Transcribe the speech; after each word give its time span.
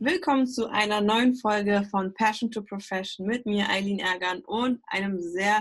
Willkommen 0.00 0.46
zu 0.46 0.68
einer 0.70 1.00
neuen 1.00 1.34
Folge 1.34 1.82
von 1.90 2.14
Passion 2.14 2.52
to 2.52 2.62
Profession 2.62 3.26
mit 3.26 3.46
mir, 3.46 3.68
Eileen 3.68 3.98
Ergan, 3.98 4.44
und 4.44 4.80
einem 4.86 5.20
sehr 5.20 5.60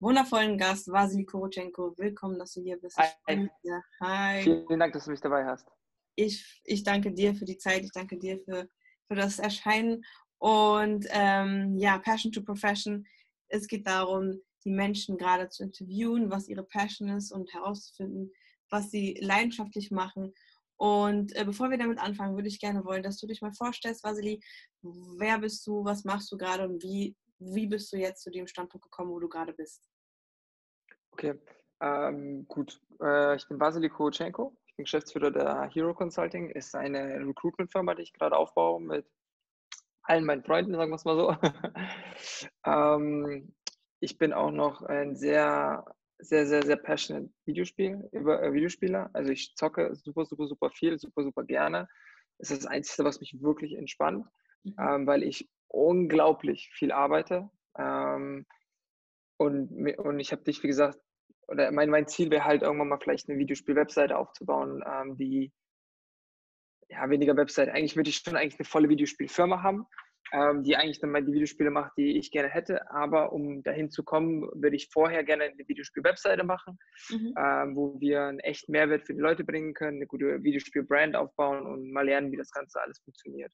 wundervollen 0.00 0.58
Gast, 0.58 0.88
Vasily 0.88 1.24
Korotchenko. 1.24 1.94
Willkommen, 1.96 2.36
dass 2.36 2.54
du 2.54 2.62
hier 2.62 2.78
bist. 2.80 2.98
Hi. 2.98 3.48
Hi. 4.00 4.42
Vielen 4.42 4.80
Dank, 4.80 4.92
dass 4.92 5.04
du 5.04 5.12
mich 5.12 5.20
dabei 5.20 5.46
hast. 5.46 5.68
Ich, 6.16 6.60
ich 6.64 6.82
danke 6.82 7.12
dir 7.12 7.36
für 7.36 7.44
die 7.44 7.58
Zeit, 7.58 7.84
ich 7.84 7.92
danke 7.92 8.18
dir 8.18 8.40
für, 8.44 8.68
für 9.06 9.14
das 9.14 9.38
Erscheinen. 9.38 10.04
Und 10.38 11.06
ähm, 11.10 11.76
ja, 11.76 11.98
Passion 11.98 12.32
to 12.32 12.42
Profession, 12.42 13.06
es 13.46 13.68
geht 13.68 13.86
darum, 13.86 14.40
die 14.64 14.70
Menschen 14.70 15.16
gerade 15.16 15.48
zu 15.48 15.62
interviewen, 15.62 16.28
was 16.28 16.48
ihre 16.48 16.64
Passion 16.64 17.10
ist 17.10 17.30
und 17.30 17.54
herauszufinden, 17.54 18.32
was 18.68 18.90
sie 18.90 19.16
leidenschaftlich 19.20 19.92
machen 19.92 20.34
und 20.76 21.34
äh, 21.36 21.44
bevor 21.44 21.70
wir 21.70 21.78
damit 21.78 21.98
anfangen, 21.98 22.36
würde 22.36 22.48
ich 22.48 22.60
gerne 22.60 22.84
wollen, 22.84 23.02
dass 23.02 23.18
du 23.18 23.26
dich 23.26 23.40
mal 23.40 23.52
vorstellst, 23.52 24.04
Vasili, 24.04 24.40
wer 24.82 25.38
bist 25.38 25.66
du, 25.66 25.84
was 25.84 26.04
machst 26.04 26.30
du 26.30 26.36
gerade 26.36 26.64
und 26.64 26.82
wie, 26.82 27.16
wie 27.38 27.66
bist 27.66 27.92
du 27.92 27.96
jetzt 27.96 28.22
zu 28.22 28.30
dem 28.30 28.46
Standpunkt 28.46 28.84
gekommen, 28.84 29.10
wo 29.10 29.20
du 29.20 29.28
gerade 29.28 29.54
bist? 29.54 29.88
Okay, 31.12 31.38
ähm, 31.80 32.46
gut. 32.46 32.80
Äh, 33.00 33.36
ich 33.36 33.48
bin 33.48 33.58
Vasili 33.58 33.88
Kowchenko. 33.88 34.54
Ich 34.66 34.76
bin 34.76 34.84
Geschäftsführer 34.84 35.30
der 35.30 35.70
Hero 35.72 35.94
Consulting. 35.94 36.50
Ist 36.50 36.74
eine 36.74 37.26
Recruitment-Firma, 37.26 37.94
die 37.94 38.02
ich 38.02 38.12
gerade 38.12 38.36
aufbaue 38.36 38.80
mit 38.80 39.06
allen 40.02 40.24
meinen 40.24 40.44
Freunden, 40.44 40.74
sagen 40.74 40.90
wir 40.90 40.96
es 40.96 41.04
mal 41.04 41.16
so. 41.16 41.36
ähm, 42.66 43.54
ich 44.00 44.18
bin 44.18 44.32
auch 44.32 44.50
noch 44.50 44.82
ein 44.82 45.16
sehr 45.16 45.84
sehr, 46.18 46.46
sehr, 46.46 46.64
sehr 46.64 46.76
passionate 46.76 47.30
Videospiel, 47.44 48.08
über 48.12 48.42
äh, 48.42 48.52
Videospieler. 48.52 49.10
Also 49.12 49.30
ich 49.30 49.54
zocke 49.54 49.94
super, 49.94 50.24
super, 50.24 50.46
super 50.46 50.70
viel, 50.70 50.98
super, 50.98 51.22
super 51.22 51.44
gerne. 51.44 51.88
Das 52.38 52.50
ist 52.50 52.64
das 52.64 52.70
Einzige, 52.70 53.04
was 53.04 53.20
mich 53.20 53.40
wirklich 53.40 53.74
entspannt, 53.74 54.26
mhm. 54.64 54.74
ähm, 54.78 55.06
weil 55.06 55.22
ich 55.22 55.48
unglaublich 55.68 56.70
viel 56.72 56.92
arbeite. 56.92 57.50
Ähm, 57.78 58.46
und, 59.38 59.70
und 59.98 60.20
ich 60.20 60.32
habe 60.32 60.42
dich, 60.42 60.62
wie 60.62 60.68
gesagt, 60.68 60.98
oder 61.48 61.70
mein, 61.70 61.90
mein 61.90 62.06
Ziel 62.06 62.30
wäre 62.30 62.44
halt 62.44 62.62
irgendwann 62.62 62.88
mal 62.88 62.98
vielleicht 62.98 63.28
eine 63.28 63.38
Videospiel-Webseite 63.38 64.16
aufzubauen, 64.16 64.82
ähm, 64.86 65.16
die 65.16 65.52
ja 66.88 67.08
weniger 67.08 67.36
Webseite. 67.36 67.72
Eigentlich 67.72 67.96
würde 67.96 68.10
ich 68.10 68.16
schon 68.16 68.36
eigentlich 68.36 68.58
eine 68.58 68.66
volle 68.66 68.88
Videospielfirma 68.88 69.62
haben, 69.62 69.86
ähm, 70.32 70.62
die 70.62 70.76
eigentlich 70.76 71.00
dann 71.00 71.10
mal 71.10 71.24
die 71.24 71.32
Videospiele 71.32 71.70
macht, 71.70 71.92
die 71.96 72.18
ich 72.18 72.30
gerne 72.30 72.48
hätte. 72.48 72.90
Aber 72.90 73.32
um 73.32 73.62
dahin 73.62 73.90
zu 73.90 74.02
kommen, 74.04 74.42
würde 74.54 74.76
ich 74.76 74.88
vorher 74.92 75.24
gerne 75.24 75.44
eine 75.44 75.68
Videospiel-Webseite 75.68 76.44
machen, 76.44 76.78
mhm. 77.10 77.34
ähm, 77.38 77.76
wo 77.76 78.00
wir 78.00 78.24
einen 78.24 78.40
echten 78.40 78.72
Mehrwert 78.72 79.06
für 79.06 79.14
die 79.14 79.20
Leute 79.20 79.44
bringen 79.44 79.74
können, 79.74 79.98
eine 79.98 80.06
gute 80.06 80.42
Videospiel-Brand 80.42 81.16
aufbauen 81.16 81.66
und 81.66 81.92
mal 81.92 82.04
lernen, 82.04 82.32
wie 82.32 82.36
das 82.36 82.50
Ganze 82.50 82.80
alles 82.80 82.98
funktioniert. 83.00 83.52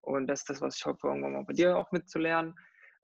Und 0.00 0.26
das 0.26 0.40
ist 0.40 0.50
das, 0.50 0.60
was 0.60 0.76
ich 0.76 0.84
hoffe, 0.84 1.06
irgendwann 1.06 1.32
mal 1.32 1.44
bei 1.44 1.54
dir 1.54 1.76
auch 1.76 1.90
mitzulernen, 1.92 2.54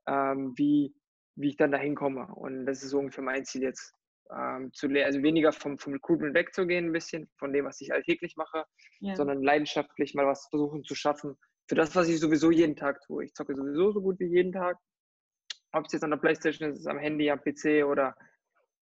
ähm, 0.06 0.52
wie, 0.56 0.94
wie 1.36 1.48
ich 1.48 1.56
dann 1.56 1.72
dahin 1.72 1.94
komme. 1.94 2.26
Und 2.34 2.66
das 2.66 2.82
ist 2.82 2.90
so 2.90 2.98
ungefähr 2.98 3.24
mein 3.24 3.44
Ziel 3.44 3.62
jetzt. 3.62 3.94
Ähm, 4.32 4.72
zu 4.72 4.86
also 4.86 5.22
weniger 5.24 5.50
vom, 5.50 5.76
vom 5.76 5.92
Recruitment 5.92 6.36
wegzugehen, 6.36 6.86
ein 6.86 6.92
bisschen 6.92 7.28
von 7.36 7.52
dem, 7.52 7.64
was 7.64 7.80
ich 7.80 7.92
alltäglich 7.92 8.36
mache, 8.36 8.64
ja. 9.00 9.16
sondern 9.16 9.42
leidenschaftlich 9.42 10.14
mal 10.14 10.24
was 10.24 10.46
versuchen 10.50 10.84
zu 10.84 10.94
schaffen, 10.94 11.36
für 11.70 11.76
das, 11.76 11.94
was 11.94 12.08
ich 12.08 12.18
sowieso 12.18 12.50
jeden 12.50 12.74
Tag 12.74 13.00
tue. 13.02 13.26
Ich 13.26 13.32
zocke 13.32 13.54
sowieso 13.54 13.92
so 13.92 14.02
gut 14.02 14.18
wie 14.18 14.26
jeden 14.26 14.50
Tag. 14.50 14.76
Ob 15.70 15.86
es 15.86 15.92
jetzt 15.92 16.02
an 16.02 16.10
der 16.10 16.16
Playstation 16.16 16.68
ist, 16.72 16.84
am 16.88 16.98
Handy, 16.98 17.30
am 17.30 17.40
PC 17.40 17.84
oder 17.86 18.16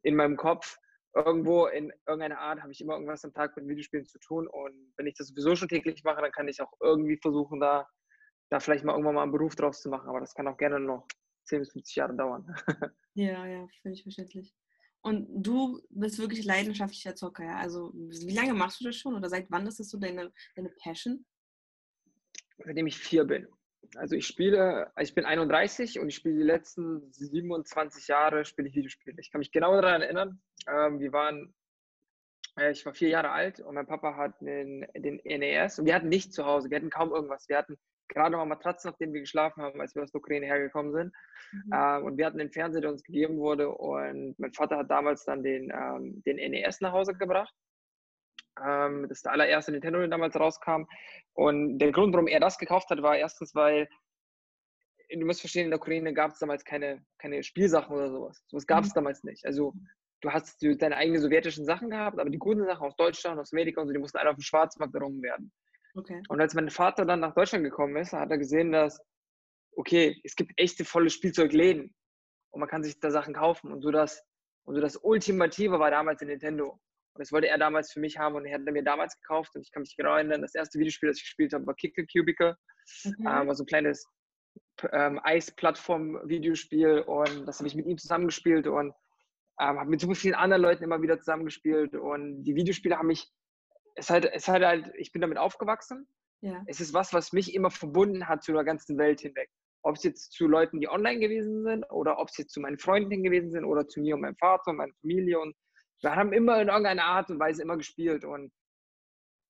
in 0.03 0.17
meinem 0.17 0.39
Kopf. 0.39 0.78
Irgendwo 1.14 1.66
in 1.66 1.92
irgendeiner 2.06 2.39
Art 2.39 2.62
habe 2.62 2.72
ich 2.72 2.81
immer 2.81 2.94
irgendwas 2.94 3.27
am 3.27 3.34
Tag 3.34 3.55
mit 3.59 3.69
Videospielen 3.69 4.06
zu 4.06 4.19
tun. 4.20 4.48
Und 4.48 4.94
wenn 4.97 5.06
ich 5.06 5.14
das 5.19 5.28
sowieso 5.28 5.55
schon 5.55 5.69
täglich 5.69 6.03
mache, 6.03 6.22
dann 6.22 6.33
kann 6.33 6.48
ich 6.48 6.62
auch 6.62 6.72
irgendwie 6.81 7.19
versuchen, 7.19 7.61
da, 7.61 7.86
da 8.48 8.59
vielleicht 8.59 8.84
mal 8.84 8.92
irgendwann 8.92 9.16
mal 9.16 9.25
einen 9.25 9.33
Beruf 9.33 9.55
draus 9.55 9.83
zu 9.83 9.91
machen. 9.91 10.09
Aber 10.09 10.20
das 10.20 10.33
kann 10.33 10.48
auch 10.48 10.56
gerne 10.56 10.81
noch 10.81 11.06
10 11.44 11.59
bis 11.59 11.72
50 11.72 11.94
Jahre 11.94 12.16
dauern. 12.16 12.47
ja, 13.12 13.47
ja, 13.47 13.66
völlig 13.83 14.03
verständlich. 14.03 14.55
Und 15.03 15.28
du 15.31 15.82
bist 15.91 16.19
wirklich 16.19 16.47
leidenschaftlicher 16.47 17.15
Zocker, 17.15 17.44
ja? 17.44 17.59
Also 17.59 17.93
wie 17.93 18.34
lange 18.34 18.55
machst 18.55 18.81
du 18.81 18.87
das 18.87 18.97
schon 18.97 19.15
oder 19.15 19.28
seit 19.28 19.50
wann 19.50 19.66
ist 19.66 19.78
das 19.78 19.91
so 19.91 19.99
deine, 19.99 20.32
deine 20.56 20.70
Passion? 20.70 21.26
Seitdem 22.58 22.86
ich 22.86 22.98
vier 22.98 23.24
bin. 23.24 23.46
Also 23.96 24.16
ich 24.16 24.26
spiele, 24.26 24.91
ich 25.00 25.14
bin 25.14 25.24
31 25.24 25.98
und 26.00 26.08
ich 26.08 26.16
spiele 26.16 26.36
die 26.36 26.42
letzten 26.42 27.10
27 27.12 28.08
Jahre 28.08 28.44
spiele 28.44 28.69
ich 28.69 28.74
Videospiele. 28.74 29.16
Ich 29.20 29.30
kann 29.30 29.38
mich 29.38 29.52
genau 29.52 29.80
daran 29.80 30.02
erinnern. 30.02 30.41
Ähm, 30.69 31.00
wir 31.00 31.12
waren, 31.12 31.54
äh, 32.58 32.72
ich 32.72 32.84
war 32.84 32.92
vier 32.92 33.08
Jahre 33.08 33.30
alt 33.30 33.60
und 33.60 33.74
mein 33.74 33.86
Papa 33.86 34.16
hat 34.16 34.41
den, 34.41 34.86
den 34.96 35.20
NES 35.24 35.78
und 35.78 35.86
wir 35.86 35.94
hatten 35.94 36.08
nichts 36.08 36.34
zu 36.34 36.44
Hause, 36.44 36.70
wir 36.70 36.76
hatten 36.76 36.91
kaum 36.91 37.12
irgendwas. 37.12 37.48
Wir 37.48 37.56
hatten 37.56 37.78
gerade 38.08 38.36
mal 38.36 38.44
Matratzen, 38.46 38.90
auf 38.90 38.96
denen 38.96 39.12
wir 39.12 39.20
geschlafen 39.20 39.62
haben, 39.62 39.80
als 39.80 39.94
wir 39.94 40.02
aus 40.02 40.10
der 40.10 40.20
Ukraine 40.20 40.46
hergekommen 40.46 40.92
sind. 40.92 41.14
Mhm. 41.52 41.72
Ähm, 41.72 42.04
und 42.04 42.19
wir 42.19 42.26
hatten 42.26 42.38
den 42.38 42.50
Fernseher, 42.50 42.82
der 42.82 42.90
uns 42.90 43.02
gegeben 43.02 43.38
wurde 43.38 43.70
und 43.70 44.38
mein 44.38 44.52
Vater 44.52 44.76
hat 44.78 44.90
damals 44.90 45.25
dann 45.25 45.42
den, 45.42 45.70
ähm, 45.70 46.22
den 46.25 46.36
NES 46.36 46.80
nach 46.80 46.92
Hause 46.92 47.14
gebracht 47.14 47.54
ähm, 48.64 49.02
das 49.08 49.19
ist 49.19 49.24
der 49.24 49.32
allererste 49.32 49.72
Nintendo, 49.72 49.98
der 49.98 50.08
damals 50.08 50.38
rauskam. 50.38 50.84
Und 51.34 51.78
der 51.78 51.92
Grund, 51.92 52.14
warum 52.14 52.28
er 52.28 52.41
das 52.41 52.58
gekauft 52.58 52.91
hat, 52.91 53.02
war 53.02 53.16
erstens, 53.16 53.54
weil 53.54 53.88
du 55.10 55.24
musst 55.24 55.41
verstehen, 55.41 55.64
in 55.64 55.70
der 55.70 55.80
Ukraine 55.80 56.12
gab 56.12 56.32
es 56.32 56.38
damals 56.38 56.64
keine, 56.64 57.04
keine 57.19 57.42
Spielsachen 57.42 57.94
oder 57.94 58.10
sowas. 58.10 58.42
Sowas 58.48 58.66
gab 58.66 58.84
es 58.84 58.91
mhm. 58.91 58.94
damals 58.94 59.24
nicht. 59.24 59.44
Also 59.46 59.72
du 60.20 60.30
hast 60.30 60.62
deine 60.62 60.96
eigenen 60.96 61.20
sowjetischen 61.20 61.64
Sachen 61.64 61.91
gehabt, 61.91 62.19
aber 62.19 62.30
die 62.30 62.38
guten 62.38 62.64
Sachen 62.64 62.86
aus 62.86 62.96
Deutschland, 62.96 63.38
aus 63.38 63.52
Amerika 63.52 63.80
und 63.80 63.86
so, 63.86 63.92
die 63.92 63.98
mussten 63.98 64.19
alle 64.19 64.30
auf 64.30 64.36
dem 64.36 64.42
Schwarzmarkt 64.42 64.94
errungen 64.94 65.22
werden. 65.22 65.52
Okay. 65.94 66.22
Und 66.28 66.40
als 66.40 66.54
mein 66.54 66.70
Vater 66.70 67.04
dann 67.04 67.20
nach 67.20 67.34
Deutschland 67.34 67.64
gekommen 67.64 67.96
ist, 67.96 68.12
hat 68.12 68.30
er 68.30 68.38
gesehen, 68.38 68.72
dass, 68.72 69.00
okay, 69.76 70.20
es 70.25 70.36
gibt 70.36 70.52
echte 70.56 70.84
volle 70.84 71.10
Spielzeugläden 71.10 71.94
und 72.50 72.60
man 72.60 72.69
kann 72.69 72.82
sich 72.82 72.98
da 73.00 73.10
Sachen 73.10 73.34
kaufen. 73.34 73.72
Und 73.72 73.82
so 73.82 73.90
das, 73.90 74.22
und 74.64 74.75
so 74.75 74.80
das 74.80 74.96
Ultimative 74.96 75.78
war 75.78 75.90
damals 75.90 76.20
in 76.22 76.28
Nintendo. 76.28 76.78
Und 77.19 77.23
das 77.23 77.33
wollte 77.33 77.49
er 77.49 77.59
damals 77.59 77.93
für 77.93 77.99
mich 77.99 78.17
haben 78.17 78.37
und 78.37 78.47
er 78.47 78.55
hat 78.55 78.62
mir 78.62 78.84
damals 78.84 79.19
gekauft. 79.21 79.51
Und 79.56 79.62
ich 79.62 79.73
kann 79.73 79.83
mich 79.83 79.97
genau 79.97 80.15
erinnern, 80.15 80.41
das 80.41 80.55
erste 80.55 80.79
Videospiel, 80.79 81.09
das 81.09 81.19
ich 81.19 81.25
gespielt 81.25 81.53
habe, 81.53 81.67
war 81.67 81.75
Kickle 81.75 82.06
Cubicle. 82.06 82.56
Mhm. 83.03 83.27
Ähm, 83.27 83.49
war 83.49 83.55
so 83.56 83.65
ein 83.65 83.67
kleines 83.67 84.06
ähm, 84.93 85.19
Eis-Plattform-Videospiel 85.25 87.01
und 87.01 87.45
das 87.45 87.59
habe 87.59 87.67
ich 87.67 87.75
mit 87.75 87.87
ihm 87.87 87.99
zusammengespielt 87.99 88.69
und 88.69 88.95
ähm, 89.61 89.81
habe 89.81 89.91
mit 89.91 90.01
so 90.01 90.15
vielen 90.15 90.37
anderen 90.37 90.62
Leuten 90.62 90.84
immer 90.84 91.03
wieder 91.03 91.19
zusammengespielt. 91.19 91.97
Und 91.97 92.45
die 92.45 92.55
Videospiele 92.55 92.97
haben 92.97 93.09
mich, 93.09 93.29
es 93.97 94.11
halt, 94.11 94.25
es 94.33 94.47
halt, 94.47 94.65
halt 94.65 94.93
ich 94.97 95.11
bin 95.11 95.21
damit 95.21 95.39
aufgewachsen. 95.39 96.06
Ja. 96.41 96.62
Es 96.69 96.81
ist 96.81 96.95
was, 96.95 97.12
was 97.12 97.33
mich 97.33 97.53
immer 97.53 97.73
verbunden 97.73 98.29
hat 98.29 98.45
zu 98.45 98.53
der 98.53 98.62
ganzen 98.62 98.97
Welt 98.97 99.23
hinweg. 99.23 99.50
Ob 99.83 99.97
es 99.97 100.05
jetzt 100.05 100.33
zu 100.35 100.47
Leuten, 100.47 100.79
die 100.79 100.89
online 100.89 101.19
gewesen 101.19 101.65
sind, 101.65 101.85
oder 101.91 102.21
ob 102.21 102.29
es 102.29 102.37
jetzt 102.37 102.53
zu 102.53 102.61
meinen 102.61 102.79
Freunden 102.79 103.25
gewesen 103.25 103.50
sind, 103.50 103.65
oder 103.65 103.89
zu 103.89 104.00
mir 104.00 104.15
und 104.15 104.21
meinem 104.21 104.37
Vater 104.37 104.71
und 104.71 104.77
meiner 104.77 104.95
Familie 105.00 105.41
und 105.41 105.56
wir 106.03 106.14
haben 106.14 106.32
immer 106.32 106.60
in 106.60 106.69
irgendeiner 106.69 107.04
Art 107.04 107.31
und 107.31 107.38
Weise 107.38 107.62
immer 107.62 107.76
gespielt 107.76 108.25
und 108.25 108.53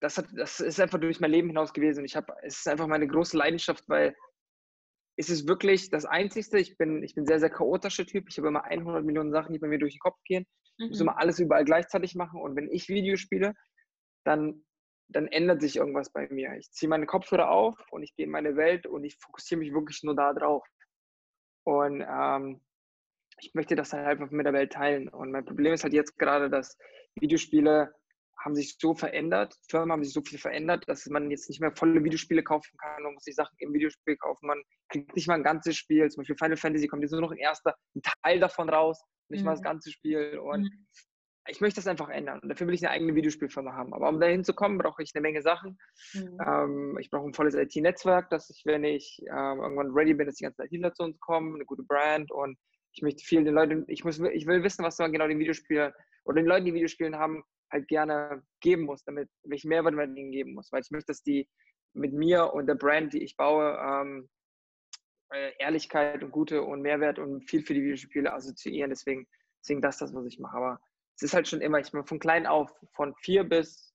das, 0.01 0.17
hat, 0.17 0.27
das 0.33 0.61
ist 0.61 0.81
einfach 0.81 1.01
durch 1.01 1.21
mein 1.21 1.31
Leben 1.31 1.49
hinaus 1.49 1.73
gewesen. 1.73 2.05
Ich 2.05 2.17
habe, 2.17 2.33
es 2.43 2.59
ist 2.59 2.69
einfach 2.69 2.87
meine 2.87 3.09
große 3.09 3.37
Leidenschaft, 3.37 3.85
weil 3.89 4.17
es 5.17 5.29
ist 5.29 5.49
wirklich 5.49 5.91
das 5.91 6.05
Einzigste. 6.05 6.59
Ich 6.59 6.79
bin, 6.79 7.03
ich 7.03 7.15
bin 7.15 7.27
sehr, 7.27 7.41
sehr 7.41 7.51
chaotischer 7.51 8.07
Typ. 8.07 8.27
Ich 8.29 8.39
habe 8.39 8.49
immer 8.49 8.65
100 8.65 9.05
Millionen 9.05 9.33
Sachen, 9.33 9.53
die 9.53 9.59
bei 9.59 9.67
mir 9.67 9.81
durch 9.81 9.95
den 9.95 10.01
Kopf 10.01 10.19
gehen. 10.25 10.47
Ich 10.79 10.91
muss 10.91 10.99
mhm. 11.01 11.09
immer 11.09 11.19
alles 11.19 11.41
überall 11.41 11.65
gleichzeitig 11.65 12.15
machen. 12.15 12.41
Und 12.41 12.55
wenn 12.55 12.71
ich 12.71 12.89
Videos 12.89 13.19
spiele, 13.19 13.55
dann, 14.25 14.65
dann 15.09 15.27
ändert 15.27 15.61
sich 15.61 15.77
irgendwas 15.77 16.13
bei 16.13 16.29
mir. 16.31 16.55
Ich 16.57 16.71
ziehe 16.71 16.89
meine 16.89 17.07
Kopfhörer 17.07 17.51
auf 17.51 17.77
und 17.91 18.05
ich 18.05 18.15
gehe 18.15 18.27
in 18.27 18.33
meine 18.33 18.55
Welt 18.55 18.87
und 18.87 19.03
ich 19.03 19.17
fokussiere 19.19 19.59
mich 19.59 19.73
wirklich 19.73 20.05
nur 20.05 20.15
da 20.15 20.33
drauf. 20.33 20.65
Und 21.65 22.05
ähm, 22.09 22.61
ich 23.41 23.55
möchte 23.55 23.77
das 23.77 23.93
halt 23.93 24.07
einfach 24.07 24.31
mit 24.31 24.47
der 24.47 24.53
Welt 24.53 24.73
teilen. 24.73 25.09
Und 25.09 25.31
mein 25.33 25.45
Problem 25.45 25.73
ist 25.73 25.85
halt 25.85 25.93
jetzt 25.93 26.19
gerade, 26.19 26.51
dass 26.51 26.77
Videospiele 27.21 27.93
haben 28.39 28.55
sich 28.55 28.77
so 28.79 28.95
verändert, 28.95 29.55
Firmen 29.69 29.93
haben 29.93 30.05
sich 30.05 30.13
so 30.13 30.23
viel 30.23 30.39
verändert, 30.39 30.85
dass 30.87 31.07
man 31.07 31.31
jetzt 31.31 31.49
nicht 31.49 31.61
mehr 31.61 31.73
volle 31.75 32.03
Videospiele 32.05 32.43
kaufen 32.43 32.77
kann. 32.79 33.03
Man 33.03 33.15
muss 33.15 33.25
sich 33.25 33.35
Sachen 33.35 33.55
im 33.59 33.73
Videospiel 33.73 34.17
kaufen. 34.17 34.47
Man 34.47 34.63
kriegt 34.89 35.15
nicht 35.17 35.27
mal 35.27 35.35
ein 35.35 35.43
ganzes 35.43 35.77
Spiel. 35.77 36.09
Zum 36.11 36.21
Beispiel 36.21 36.37
Final 36.37 36.57
Fantasy 36.57 36.87
kommt 36.87 37.03
jetzt 37.03 37.13
nur 37.13 37.21
noch 37.21 37.33
ein 37.33 37.39
erster, 37.39 37.75
ein 37.97 38.03
Teil 38.23 38.39
davon 38.39 38.69
raus, 38.69 39.03
nicht 39.29 39.41
mhm. 39.41 39.47
mal 39.47 39.51
das 39.53 39.61
mhm. 39.61 39.65
ganze 39.65 39.91
Spiel. 39.91 40.39
Und 40.39 40.63
mhm. 40.63 40.87
ich 41.49 41.61
möchte 41.61 41.81
das 41.81 41.89
einfach 41.89 42.09
ändern. 42.11 42.39
Und 42.39 42.49
dafür 42.49 42.69
will 42.69 42.75
ich 42.75 42.87
eine 42.87 42.93
eigene 42.93 43.15
Videospielfirma 43.17 43.73
haben. 43.73 43.93
Aber 43.93 44.09
um 44.09 44.21
dahin 44.21 44.45
zu 44.45 44.55
kommen, 44.55 44.79
brauche 44.79 45.03
ich 45.03 45.11
eine 45.15 45.23
Menge 45.23 45.43
Sachen. 45.43 45.77
Mhm. 46.15 46.39
Ähm, 46.47 46.99
ich 47.01 47.11
brauche 47.11 47.27
ein 47.27 47.35
volles 47.35 47.55
IT-Netzwerk, 47.55 48.31
dass 48.31 48.51
ich, 48.51 48.63
wenn 48.65 48.85
ich 48.85 49.21
ähm, 49.29 49.61
irgendwann 49.61 49.91
ready 49.91 50.15
bin, 50.15 50.27
dass 50.27 50.37
die 50.37 50.45
ganzen 50.45 50.63
ITler 50.63 50.95
zu 50.95 51.03
uns 51.03 51.19
kommen, 51.19 51.57
eine 51.57 51.65
gute 51.65 51.83
Brand 51.83 52.31
und 52.31 52.57
ich 52.93 53.03
möchte 53.03 53.25
viel 53.25 53.45
den 53.45 53.55
Leuten, 53.55 53.85
ich 53.89 54.05
muss, 54.05 54.19
ich 54.19 54.47
will 54.47 54.63
wissen, 54.63 54.85
was 54.85 54.99
man 54.99 55.13
genau 55.13 55.29
den 55.29 55.39
Videospielern 55.39 55.93
oder 56.25 56.37
den 56.37 56.47
Leuten, 56.47 56.67
die 56.67 56.75
Videospielen 56.75 57.17
haben, 57.17 57.43
halt 57.71 57.87
gerne 57.89 58.43
geben 58.61 58.85
muss, 58.85 59.05
damit 59.05 59.29
ich 59.51 59.65
Mehrwert 59.65 59.95
man 59.95 60.17
ihnen 60.17 60.33
geben 60.33 60.55
muss, 60.55 60.73
weil 60.73 60.83
ich 60.83 60.91
möchte, 60.91 61.13
dass 61.13 61.23
die 61.23 61.49
mit 61.95 62.13
mir 62.13 62.53
und 62.53 62.67
der 62.67 62.75
Brand, 62.75 63.13
die 63.13 63.23
ich 63.23 63.37
baue, 63.37 63.77
ähm, 63.79 64.29
äh, 65.33 65.53
Ehrlichkeit 65.59 66.23
und 66.23 66.31
Gute 66.31 66.63
und 66.63 66.83
Mehrwert 66.83 67.19
und 67.19 67.49
viel 67.49 67.63
für 67.63 67.75
die 67.75 67.83
Videospiele 67.83 68.33
assoziieren. 68.33 68.91
Deswegen, 68.91 69.27
deswegen 69.63 69.83
das, 69.83 69.99
das, 69.99 70.15
was 70.15 70.27
ich 70.27 70.39
mache. 70.39 70.57
Aber 70.57 70.81
es 71.17 71.23
ist 71.23 71.35
halt 71.35 71.49
schon 71.49 71.61
immer, 71.61 71.79
ich 71.79 71.91
bin 71.91 72.05
von 72.05 72.19
klein 72.19 72.47
auf, 72.47 72.73
von 72.95 73.15
vier 73.17 73.45
bis 73.45 73.95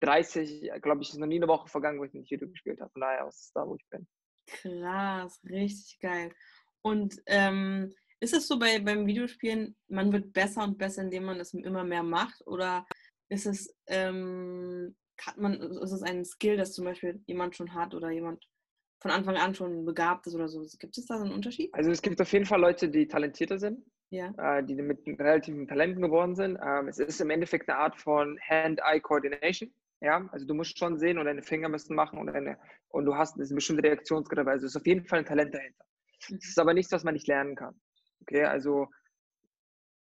30, 0.00 0.70
glaube 0.82 1.02
ich, 1.02 1.10
ist 1.10 1.18
noch 1.18 1.26
nie 1.26 1.36
eine 1.36 1.48
Woche 1.48 1.68
vergangen, 1.68 1.98
wo 1.98 2.04
ich 2.04 2.12
nicht 2.12 2.30
Video 2.30 2.48
gespielt 2.48 2.80
habe. 2.80 2.90
Von 2.90 3.00
daher 3.00 3.24
aus 3.24 3.50
da, 3.54 3.66
wo 3.66 3.76
ich 3.76 3.86
bin. 3.88 4.06
Krass, 4.46 5.40
richtig 5.48 5.98
geil. 6.00 6.34
Und 6.82 7.22
ähm, 7.26 7.94
ist 8.24 8.32
es 8.34 8.48
so 8.48 8.58
bei, 8.58 8.78
beim 8.80 9.06
Videospielen, 9.06 9.76
man 9.88 10.12
wird 10.12 10.32
besser 10.32 10.64
und 10.64 10.78
besser, 10.78 11.02
indem 11.02 11.24
man 11.24 11.38
es 11.40 11.52
immer 11.52 11.84
mehr 11.84 12.02
macht? 12.02 12.44
Oder 12.46 12.86
ist 13.28 13.46
es, 13.46 13.74
ähm, 13.86 14.96
hat 15.20 15.36
man, 15.36 15.54
ist 15.54 15.92
es 15.92 16.02
ein 16.02 16.24
Skill, 16.24 16.56
das 16.56 16.72
zum 16.72 16.86
Beispiel 16.86 17.22
jemand 17.26 17.54
schon 17.54 17.74
hat 17.74 17.94
oder 17.94 18.10
jemand 18.10 18.44
von 19.00 19.10
Anfang 19.10 19.36
an 19.36 19.54
schon 19.54 19.84
begabt 19.84 20.26
ist 20.26 20.34
oder 20.34 20.48
so? 20.48 20.64
Gibt 20.78 20.96
es 20.96 21.06
da 21.06 21.18
so 21.18 21.24
einen 21.24 21.34
Unterschied? 21.34 21.72
Also 21.74 21.90
es 21.90 22.00
gibt 22.00 22.20
auf 22.20 22.32
jeden 22.32 22.46
Fall 22.46 22.60
Leute, 22.60 22.88
die 22.88 23.06
talentierter 23.06 23.58
sind, 23.58 23.84
ja. 24.10 24.32
äh, 24.38 24.64
die 24.64 24.74
mit 24.74 25.06
relativen 25.06 25.68
Talenten 25.68 26.00
geboren 26.00 26.34
sind. 26.34 26.58
Ähm, 26.64 26.88
es 26.88 26.98
ist 26.98 27.20
im 27.20 27.30
Endeffekt 27.30 27.68
eine 27.68 27.78
Art 27.78 28.00
von 28.00 28.38
Hand-Eye-Coordination. 28.48 29.70
Ja, 30.00 30.26
also 30.32 30.46
du 30.46 30.54
musst 30.54 30.78
schon 30.78 30.98
sehen 30.98 31.18
und 31.18 31.26
deine 31.26 31.42
Finger 31.42 31.68
müssen 31.68 31.94
machen 31.94 32.18
und, 32.18 32.26
deine, 32.26 32.58
und 32.88 33.04
du 33.04 33.14
hast 33.14 33.38
eine 33.38 33.46
bestimmte 33.46 33.82
Reaktionsgrade. 33.82 34.50
Also 34.50 34.66
es 34.66 34.72
ist 34.72 34.80
auf 34.80 34.86
jeden 34.86 35.04
Fall 35.06 35.20
ein 35.20 35.24
Talent 35.24 35.54
dahinter. 35.54 35.84
Mhm. 36.30 36.36
Es 36.36 36.48
ist 36.48 36.58
aber 36.58 36.74
nichts, 36.74 36.92
was 36.92 37.04
man 37.04 37.14
nicht 37.14 37.26
lernen 37.26 37.54
kann. 37.54 37.74
Okay, 38.24 38.44
also 38.44 38.88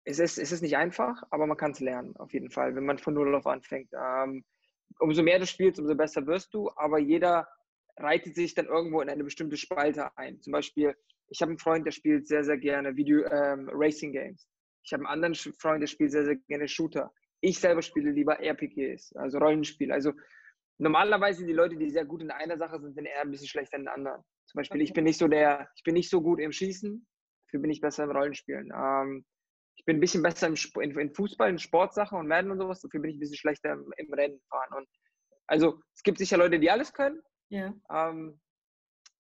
es 0.06 0.20
ist, 0.20 0.38
es 0.38 0.54
ist 0.54 0.62
nicht 0.62 0.78
einfach, 0.78 1.24
aber 1.30 1.46
man 1.46 1.58
kann 1.58 1.72
es 1.72 1.82
lernen, 1.82 2.16
auf 2.18 2.34
jeden 2.34 2.50
Fall, 2.50 2.74
wenn 2.74 2.86
man 2.86 2.98
von 2.98 3.14
Null 3.14 3.36
auf 3.36 3.48
anfängt. 3.48 3.90
Ähm, 3.94 4.46
umso 5.00 5.24
mehr 5.24 5.40
du 5.40 5.46
spielst, 5.46 5.80
umso 5.80 5.94
besser 5.94 6.26
wirst 6.26 6.54
du, 6.54 6.72
aber 6.78 7.00
jeder 7.00 7.48
reitet 7.98 8.36
sich 8.36 8.54
dann 8.54 8.68
irgendwo 8.68 9.02
in 9.02 9.10
eine 9.10 9.26
bestimmte 9.26 9.58
Spalte 9.58 10.18
ein. 10.18 10.42
Zum 10.42 10.52
Beispiel, 10.52 10.96
ich 11.30 11.42
habe 11.42 11.50
einen 11.50 11.60
Freund, 11.60 11.86
der 11.86 11.92
spielt 11.92 12.28
sehr, 12.28 12.46
sehr 12.46 12.58
gerne 12.58 12.96
Video 12.96 13.26
ähm, 13.26 13.70
Racing 13.74 14.14
Games. 14.14 14.48
Ich 14.84 14.94
habe 14.94 15.02
einen 15.02 15.24
anderen 15.24 15.36
Freund, 15.36 15.82
der 15.82 15.88
spielt 15.88 16.12
sehr, 16.12 16.24
sehr 16.24 16.38
gerne 16.48 16.68
Shooter. 16.68 17.12
Ich 17.42 17.60
selber 17.60 17.82
spiele 17.82 18.12
lieber 18.12 18.40
RPGs, 18.40 19.18
also 19.18 19.38
Rollenspiel. 19.38 19.92
Also 19.92 20.14
normalerweise 20.78 21.40
sind 21.40 21.48
die 21.48 21.54
Leute, 21.54 21.76
die 21.76 21.90
sehr 21.90 22.06
gut 22.06 22.22
in 22.22 22.32
einer 22.32 22.58
Sache 22.58 22.80
sind, 22.80 22.94
sind 22.96 23.06
eher 23.06 23.22
ein 23.22 23.32
bisschen 23.32 23.50
schlechter 23.50 23.78
in 23.78 23.84
der 23.84 23.94
anderen. 23.94 24.22
Zum 24.46 24.60
Beispiel, 24.60 24.82
ich 24.82 24.94
bin 24.94 25.04
nicht 25.04 25.20
so 25.20 25.28
der, 25.28 25.70
ich 25.76 25.84
bin 25.84 25.94
nicht 25.94 26.10
so 26.10 26.22
gut 26.22 26.40
im 26.40 26.52
Schießen, 26.52 27.06
dafür 27.54 27.62
bin 27.62 27.72
ich 27.72 27.82
besser 27.82 28.06
im 28.06 28.12
Rollenspielen. 28.12 28.72
Ähm, 28.76 29.26
ich 29.76 29.86
bin 29.86 29.98
ein 29.98 30.00
bisschen 30.00 30.24
besser 30.24 30.48
im, 30.48 30.56
in, 30.82 30.98
in, 30.98 31.14
Fußball, 31.14 31.50
in 31.50 31.60
Sportsachen 31.60 32.18
und 32.18 32.28
Madden 32.28 32.52
und 32.52 32.58
sowas, 32.58 32.82
dafür 32.82 33.00
bin 33.00 33.12
ich 33.12 33.18
ein 33.18 33.20
bisschen 33.20 33.38
schlechter 33.38 33.74
im, 33.74 33.94
im 33.98 34.14
Rennen 34.14 34.42
fahren. 34.50 34.74
Und 34.78 34.88
also 35.48 35.80
es 35.94 36.04
gibt 36.04 36.18
sicher 36.18 36.38
Leute, 36.38 36.60
die 36.60 36.72
alles 36.72 36.94
können, 36.94 37.22
ja. 37.50 37.72
Ähm, 37.92 38.40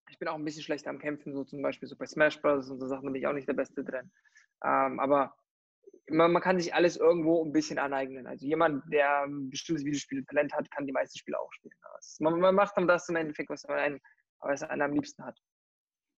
ich 0.09 0.17
bin 0.17 0.27
auch 0.27 0.35
ein 0.35 0.45
bisschen 0.45 0.63
schlechter 0.63 0.89
am 0.89 0.99
Kämpfen, 0.99 1.33
so 1.33 1.43
zum 1.43 1.61
Beispiel 1.61 1.87
so 1.87 1.95
bei 1.95 2.05
Smash 2.05 2.41
Bros. 2.41 2.69
und 2.69 2.79
so 2.79 2.87
Sachen, 2.87 3.05
bin 3.05 3.15
ich 3.15 3.27
auch 3.27 3.33
nicht 3.33 3.47
der 3.47 3.53
Beste 3.53 3.83
drin. 3.83 4.11
Ähm, 4.63 4.99
aber 4.99 5.35
man, 6.09 6.31
man, 6.31 6.41
kann 6.41 6.59
sich 6.59 6.73
alles 6.73 6.97
irgendwo 6.97 7.43
ein 7.43 7.53
bisschen 7.53 7.77
aneignen. 7.77 8.27
Also 8.27 8.45
jemand, 8.45 8.83
der 8.91 9.23
ein 9.23 9.49
bestimmtes 9.49 9.85
Videospiel-Talent 9.85 10.53
hat, 10.53 10.69
kann 10.71 10.85
die 10.85 10.91
meisten 10.91 11.17
Spiele 11.17 11.39
auch 11.39 11.51
spielen. 11.53 11.73
Man, 12.19 12.39
man, 12.39 12.55
macht 12.55 12.75
dann 12.77 12.87
das 12.87 13.07
im 13.09 13.15
Endeffekt, 13.15 13.49
was 13.49 13.67
man 13.67 13.77
einem, 13.77 13.99
was 14.39 14.63
einem 14.63 14.81
am 14.81 14.93
liebsten 14.93 15.23
hat. 15.23 15.39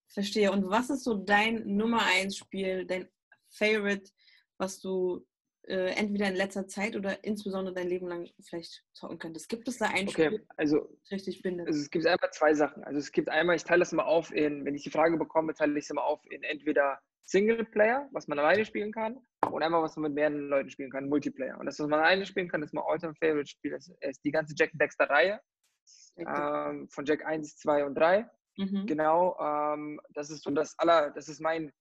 Verstehe. 0.07 0.51
Und 0.51 0.69
was 0.69 0.89
ist 0.89 1.03
so 1.03 1.15
dein 1.15 1.75
Nummer 1.75 2.01
1 2.05 2.37
Spiel, 2.37 2.85
dein 2.85 3.07
Favorite, 3.49 4.09
was 4.57 4.79
du 4.79 5.25
äh, 5.67 5.95
entweder 5.95 6.27
in 6.27 6.35
letzter 6.35 6.67
Zeit 6.67 6.95
oder 6.95 7.23
insbesondere 7.23 7.73
dein 7.73 7.87
Leben 7.87 8.07
lang 8.07 8.29
vielleicht 8.41 8.83
zocken 8.93 9.17
könntest. 9.17 9.49
Gibt 9.49 9.67
es 9.67 9.77
da 9.77 9.87
ein 9.87 10.07
okay, 10.07 10.27
Spiel, 10.27 10.47
also, 10.57 10.97
richtig 11.11 11.41
bindet? 11.41 11.67
Also 11.67 11.79
es 11.79 11.89
gibt 11.89 12.05
einmal 12.05 12.31
zwei 12.31 12.53
Sachen. 12.53 12.83
Also 12.83 12.99
es 12.99 13.11
gibt 13.11 13.29
einmal, 13.29 13.55
ich 13.55 13.63
teile 13.63 13.79
das 13.79 13.91
immer 13.91 14.05
auf 14.05 14.31
in, 14.31 14.63
wenn 14.63 14.75
ich 14.75 14.83
die 14.83 14.91
Frage 14.91 15.17
bekomme, 15.17 15.53
teile 15.53 15.77
ich 15.77 15.85
es 15.85 15.89
immer 15.89 16.03
auf 16.03 16.21
in 16.29 16.43
entweder 16.43 16.99
Singleplayer, 17.23 18.07
was 18.11 18.27
man 18.27 18.37
alleine 18.37 18.65
spielen 18.65 18.91
kann, 18.91 19.17
und 19.51 19.63
einmal, 19.63 19.81
was 19.81 19.95
man 19.95 20.03
mit 20.03 20.13
mehreren 20.13 20.47
Leuten 20.49 20.69
spielen 20.69 20.91
kann, 20.91 21.09
Multiplayer. 21.09 21.57
Und 21.59 21.65
das, 21.65 21.79
was 21.79 21.87
man 21.87 21.99
alleine 21.99 22.25
spielen 22.25 22.47
kann, 22.47 22.61
ist 22.61 22.73
mein 22.73 22.83
All-Time 22.87 23.15
Favorite 23.15 23.49
Spiel. 23.49 23.71
Das 23.71 23.89
ist 24.01 24.23
die 24.23 24.31
ganze 24.31 24.53
Jack 24.55 24.71
Dexter 24.73 25.09
Reihe. 25.09 25.39
Ähm, 26.17 26.87
von 26.89 27.05
Jack 27.05 27.25
1, 27.25 27.57
2 27.57 27.85
und 27.85 27.95
3. 27.95 28.29
Mhm. 28.57 28.85
Genau, 28.85 29.37
ähm, 29.39 29.99
das 30.09 30.29
ist 30.29 30.43
so 30.43 30.51
das 30.51 30.77
aller, 30.79 31.11
das 31.11 31.27
ist 31.27 31.41
mein 31.41 31.71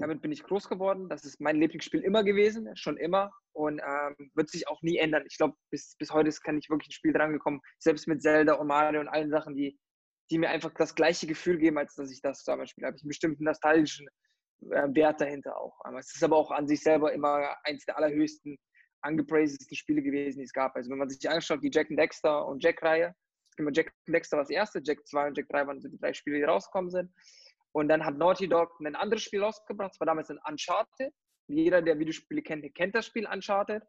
damit 0.00 0.22
bin 0.22 0.32
ich 0.32 0.42
groß 0.42 0.68
geworden. 0.68 1.08
Das 1.08 1.24
ist 1.24 1.40
mein 1.40 1.56
Lieblingsspiel 1.56 2.00
immer 2.00 2.24
gewesen, 2.24 2.68
schon 2.76 2.96
immer. 2.96 3.30
Und 3.52 3.80
ähm, 3.80 4.30
wird 4.34 4.48
sich 4.48 4.68
auch 4.68 4.80
nie 4.82 4.98
ändern. 4.98 5.24
Ich 5.26 5.36
glaube, 5.36 5.56
bis, 5.70 5.96
bis 5.98 6.12
heute 6.12 6.28
ist 6.28 6.42
kann 6.42 6.58
ich 6.58 6.70
wirklich 6.70 6.88
ein 6.90 6.92
Spiel 6.92 7.12
drangekommen, 7.12 7.60
selbst 7.78 8.06
mit 8.06 8.22
Zelda 8.22 8.54
und 8.54 8.68
Mario 8.68 9.00
und 9.00 9.08
allen 9.08 9.30
Sachen, 9.30 9.54
die, 9.54 9.78
die 10.30 10.38
mir 10.38 10.50
einfach 10.50 10.72
das 10.74 10.94
gleiche 10.94 11.26
Gefühl 11.26 11.58
geben, 11.58 11.78
als 11.78 11.94
dass 11.94 12.12
ich 12.12 12.20
das 12.20 12.44
damals 12.44 12.70
spiele. 12.70 12.86
Habe 12.86 12.96
ich 12.96 13.02
einen 13.02 13.08
bestimmten 13.08 13.44
nostalgischen 13.44 14.06
äh, 14.70 14.88
Wert 14.94 15.20
dahinter 15.20 15.56
auch. 15.56 15.76
Aber 15.84 15.98
es 15.98 16.14
ist 16.14 16.22
aber 16.22 16.36
auch 16.36 16.50
an 16.50 16.68
sich 16.68 16.80
selber 16.80 17.12
immer 17.12 17.56
eins 17.64 17.84
der 17.84 17.96
allerhöchsten, 17.96 18.56
angepraisesten 19.00 19.76
Spiele 19.76 20.02
gewesen, 20.02 20.38
die 20.38 20.44
es 20.44 20.52
gab. 20.52 20.76
Also 20.76 20.90
wenn 20.90 20.98
man 20.98 21.08
sich 21.08 21.28
anschaut, 21.28 21.62
die 21.62 21.70
Jack 21.72 21.90
and 21.90 21.98
Dexter 21.98 22.46
und 22.46 22.62
Jack-Reihe, 22.62 23.14
Jack 23.72 23.92
and 24.06 24.14
Dexter 24.14 24.36
war 24.36 24.44
das 24.44 24.50
erste, 24.50 24.80
Jack 24.82 25.06
2 25.06 25.28
und 25.28 25.36
Jack 25.36 25.48
3 25.48 25.66
waren 25.66 25.80
die 25.80 25.98
drei 25.98 26.12
Spiele, 26.12 26.38
die 26.38 26.44
rausgekommen 26.44 26.90
sind. 26.90 27.12
Und 27.72 27.88
dann 27.88 28.04
hat 28.04 28.16
Naughty 28.16 28.48
Dog 28.48 28.78
ein 28.80 28.96
anderes 28.96 29.22
Spiel 29.22 29.42
rausgebracht, 29.42 29.92
das 29.92 30.00
war 30.00 30.06
damals 30.06 30.30
ein 30.30 30.40
Uncharted. 30.48 31.12
Jeder, 31.48 31.80
der 31.82 31.98
Videospiele 31.98 32.42
kennt, 32.42 32.74
kennt 32.74 32.94
das 32.94 33.06
Spiel 33.06 33.26
Uncharted. 33.26 33.82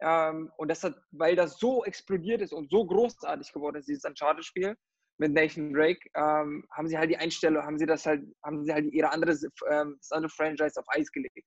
Ähm, 0.00 0.50
und 0.56 0.68
das 0.68 0.84
hat, 0.84 0.96
weil 1.10 1.34
das 1.34 1.58
so 1.58 1.84
explodiert 1.84 2.40
ist 2.40 2.52
und 2.52 2.70
so 2.70 2.86
großartig 2.86 3.52
geworden 3.52 3.76
ist, 3.76 3.88
dieses 3.88 4.04
Uncharted-Spiel 4.04 4.76
mit 5.18 5.32
Nathan 5.32 5.72
Drake, 5.72 6.00
ähm, 6.14 6.64
haben 6.70 6.86
sie 6.86 6.96
halt 6.96 7.10
die 7.10 7.16
Einstellung, 7.16 7.64
haben 7.64 7.78
sie 7.78 7.86
das 7.86 8.06
halt, 8.06 8.22
haben 8.44 8.64
sie 8.64 8.72
halt 8.72 8.92
ihre 8.92 9.10
andere, 9.10 9.32
ähm, 9.68 9.96
das 9.98 10.12
andere 10.12 10.30
Franchise 10.30 10.78
auf 10.78 10.86
Eis 10.88 11.10
gelegt. 11.10 11.46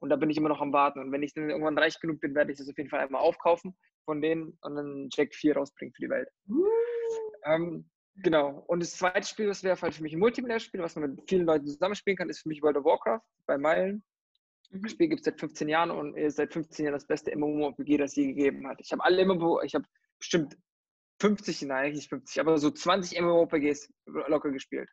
Und 0.00 0.10
da 0.10 0.16
bin 0.16 0.30
ich 0.30 0.36
immer 0.36 0.48
noch 0.48 0.60
am 0.60 0.72
Warten. 0.72 0.98
Und 0.98 1.12
wenn 1.12 1.22
ich 1.22 1.34
dann 1.34 1.50
irgendwann 1.50 1.78
reich 1.78 2.00
genug 2.00 2.20
bin, 2.20 2.34
werde 2.34 2.52
ich 2.52 2.58
das 2.58 2.68
auf 2.68 2.76
jeden 2.76 2.90
Fall 2.90 3.00
einmal 3.00 3.22
aufkaufen 3.22 3.76
von 4.04 4.20
denen 4.20 4.58
und 4.62 4.74
dann 4.74 5.08
Jack 5.12 5.34
4 5.34 5.56
rausbringen 5.56 5.94
für 5.94 6.02
die 6.02 6.10
Welt. 6.10 6.28
Ähm, 7.44 7.84
Genau. 8.22 8.64
Und 8.66 8.80
das 8.80 8.96
zweite 8.96 9.26
Spiel, 9.26 9.46
das 9.46 9.62
wäre 9.62 9.80
halt 9.80 9.94
für 9.94 10.02
mich 10.02 10.12
ein 10.12 10.18
Multiplayer-Spiel, 10.18 10.82
was 10.82 10.96
man 10.96 11.14
mit 11.14 11.28
vielen 11.28 11.46
Leuten 11.46 11.66
zusammenspielen 11.66 12.16
kann, 12.16 12.28
ist 12.28 12.40
für 12.40 12.48
mich 12.48 12.62
World 12.62 12.76
of 12.76 12.84
Warcraft 12.84 13.22
bei 13.46 13.56
Meilen. 13.56 14.02
Mhm. 14.70 14.82
Das 14.82 14.92
Spiel 14.92 15.08
gibt 15.08 15.20
es 15.20 15.24
seit 15.24 15.40
15 15.40 15.68
Jahren 15.68 15.90
und 15.90 16.16
ist 16.16 16.36
seit 16.36 16.52
15 16.52 16.84
Jahren 16.84 16.94
das 16.94 17.06
beste 17.06 17.34
MMORPG, 17.34 17.96
das 17.96 18.12
es 18.12 18.16
je 18.16 18.26
gegeben 18.26 18.66
hat. 18.68 18.80
Ich 18.80 18.92
habe 18.92 19.04
alle 19.04 19.24
MMO, 19.24 19.62
ich 19.62 19.74
habe 19.74 19.84
bestimmt 20.18 20.56
50, 21.20 21.62
nein, 21.62 21.92
nicht 21.92 22.08
50, 22.08 22.40
aber 22.40 22.58
so 22.58 22.70
20 22.70 23.20
MMORPGs 23.20 23.92
locker 24.06 24.50
gespielt. 24.50 24.88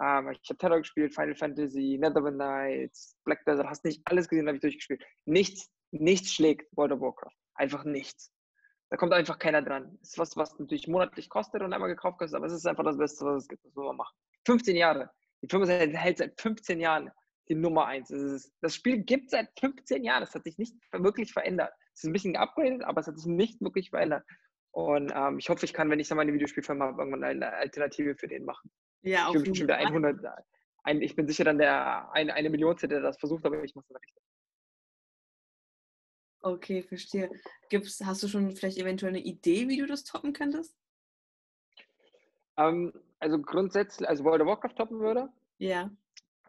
Ähm, 0.00 0.30
ich 0.30 0.48
habe 0.48 0.58
Terror 0.58 0.78
gespielt, 0.78 1.14
Final 1.14 1.34
Fantasy, 1.34 1.98
Netherwind 2.00 2.36
Nights, 2.36 3.16
Black 3.24 3.44
Desert, 3.44 3.66
hast 3.66 3.84
nicht 3.84 4.02
alles 4.04 4.28
gesehen, 4.28 4.46
habe 4.46 4.56
ich 4.56 4.62
durchgespielt. 4.62 5.04
Nichts, 5.24 5.70
nichts 5.90 6.32
schlägt 6.32 6.66
World 6.76 6.92
of 6.92 7.00
Warcraft. 7.00 7.36
Einfach 7.54 7.84
nichts. 7.84 8.32
Da 8.90 8.96
kommt 8.96 9.12
einfach 9.12 9.38
keiner 9.38 9.60
dran. 9.60 9.96
Das 10.00 10.10
ist 10.10 10.18
was, 10.18 10.36
was 10.36 10.58
natürlich 10.58 10.88
monatlich 10.88 11.28
kostet 11.28 11.62
und 11.62 11.72
einmal 11.72 11.90
gekauft 11.90 12.18
kostet, 12.18 12.36
aber 12.36 12.46
es 12.46 12.52
ist 12.52 12.66
einfach 12.66 12.84
das 12.84 12.96
Beste, 12.96 13.24
was 13.24 13.42
es 13.42 13.48
gibt, 13.48 13.64
was 13.64 13.76
wir 13.76 13.92
machen. 13.92 14.14
15 14.46 14.76
Jahre. 14.76 15.10
Die 15.42 15.48
Firma 15.48 15.66
hält 15.66 16.18
seit 16.18 16.40
15 16.40 16.80
Jahren 16.80 17.10
die 17.48 17.54
Nummer 17.54 17.86
1. 17.86 18.08
Das 18.60 18.74
Spiel 18.74 19.02
gibt 19.02 19.30
seit 19.30 19.48
15 19.58 20.04
Jahren. 20.04 20.22
Es 20.22 20.34
hat 20.34 20.44
sich 20.44 20.58
nicht 20.58 20.74
wirklich 20.92 21.32
verändert. 21.32 21.72
Es 21.94 22.02
ist 22.02 22.08
ein 22.08 22.12
bisschen 22.12 22.34
geupgradet, 22.34 22.82
aber 22.84 23.00
es 23.00 23.06
hat 23.06 23.18
sich 23.18 23.26
nicht 23.26 23.60
wirklich 23.60 23.90
verändert. 23.90 24.24
Und 24.70 25.12
ähm, 25.14 25.38
ich 25.38 25.48
hoffe, 25.48 25.64
ich 25.64 25.72
kann, 25.72 25.90
wenn 25.90 26.00
ich 26.00 26.08
dann 26.08 26.16
meine 26.16 26.32
Videospielfirma 26.32 26.86
habe, 26.86 27.02
irgendwann 27.02 27.24
eine 27.24 27.52
Alternative 27.52 28.14
für 28.14 28.28
den 28.28 28.44
machen. 28.44 28.70
Ja, 29.02 29.28
auf 29.28 29.34
jeden 29.34 29.54
Fall. 29.54 29.70
100, 29.70 30.20
ein, 30.84 31.02
ich 31.02 31.14
bin 31.14 31.26
sicher 31.26 31.44
dann 31.44 31.58
der 31.58 32.10
eine, 32.12 32.34
eine 32.34 32.50
Million, 32.50 32.76
der 32.76 33.00
das 33.00 33.18
versucht, 33.18 33.44
aber 33.44 33.62
ich 33.62 33.74
mache 33.74 33.86
es 33.88 33.94
richtig. 33.94 34.22
Okay, 36.40 36.82
verstehe. 36.82 37.30
Gibt's, 37.68 38.00
hast 38.04 38.22
du 38.22 38.28
schon 38.28 38.52
vielleicht 38.52 38.78
eventuell 38.78 39.12
eine 39.12 39.20
Idee, 39.20 39.68
wie 39.68 39.76
du 39.76 39.86
das 39.86 40.04
toppen 40.04 40.32
könntest? 40.32 40.76
Ähm, 42.56 42.92
also 43.18 43.40
grundsätzlich, 43.40 44.08
also 44.08 44.24
World 44.24 44.42
of 44.42 44.48
Warcraft 44.48 44.74
toppen 44.76 45.00
würde. 45.00 45.28
Ja. 45.58 45.90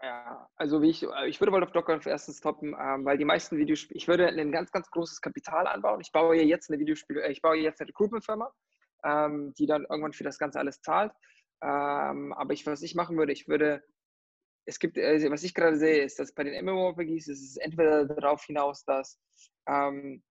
Ja, 0.01 0.50
also 0.56 0.82
wie 0.82 0.89
ich, 0.89 1.03
äh, 1.03 1.27
ich 1.27 1.41
würde 1.41 1.51
World 1.51 1.68
of 1.68 1.75
Warcraft 1.75 2.08
erstens 2.08 2.39
toppen, 2.39 2.75
ähm, 2.79 3.03
weil 3.03 3.18
die 3.18 3.25
meisten 3.25 3.58
Videospiele, 3.58 3.98
ich 3.98 4.08
würde 4.08 4.27
ein 4.27 4.51
ganz, 4.51 4.72
ganz 4.72 4.89
großes 4.91 5.22
Kapital 5.22 5.68
anbauen. 5.68 6.00
Ich 6.00 6.12
baue 6.12 6.38
ja 6.38 6.44
jetzt 6.44 6.70
eine 6.70 6.79
Videospiele, 6.79 7.24
äh, 7.24 7.32
ich 7.32 7.41
baue 7.41 7.58
jetzt 7.58 7.82
eine 7.82 7.89
Recruitment-Firma, 7.89 8.51
ähm, 9.03 9.53
die 9.56 9.65
dann 9.65 9.86
irgendwann 9.89 10.13
für 10.13 10.24
das 10.24 10.38
Ganze 10.38 10.60
alles 10.60 10.82
zahlt. 10.82 11.12
Ähm, 11.62 12.34
aber 12.34 12.54
ich, 12.54 12.66
was 12.66 12.82
ich 12.82 12.96
machen 12.96 13.18
würde, 13.18 13.34
ich 13.34 13.48
würde 13.48 13.84
es 14.70 14.80
gibt, 14.80 14.98
also 14.98 15.32
was 15.32 15.44
ich 15.44 15.54
gerade 15.54 15.78
sehe, 15.78 16.04
ist, 16.04 16.20
dass 16.20 16.34
bei 16.34 16.44
den 16.44 16.63
MMORPGs 16.63 17.28
ist 17.28 17.44
es 17.44 17.58
entweder 17.58 18.06
darauf 18.06 18.44
hinaus, 18.44 18.86
dass 18.86 19.20
ähm, 19.68 20.24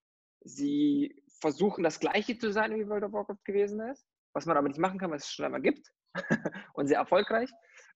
sie 0.45 1.23
versuchen, 1.41 1.83
das 1.83 2.01
Gleiche 2.01 2.39
zu 2.39 2.53
sein, 2.53 2.75
wie 2.77 2.89
World 2.89 3.05
of 3.05 3.13
Warcraft 3.13 3.45
gewesen 3.45 3.81
ist, 3.81 4.07
was 4.33 4.47
man 4.47 4.57
aber 4.57 4.69
nicht 4.69 4.79
machen 4.79 4.99
kann, 4.99 5.11
was 5.11 5.25
es 5.25 5.33
schon 5.33 5.45
einmal 5.45 5.61
gibt 5.61 5.89
und 6.75 6.87
sehr 6.87 6.99
erfolgreich. 6.99 7.51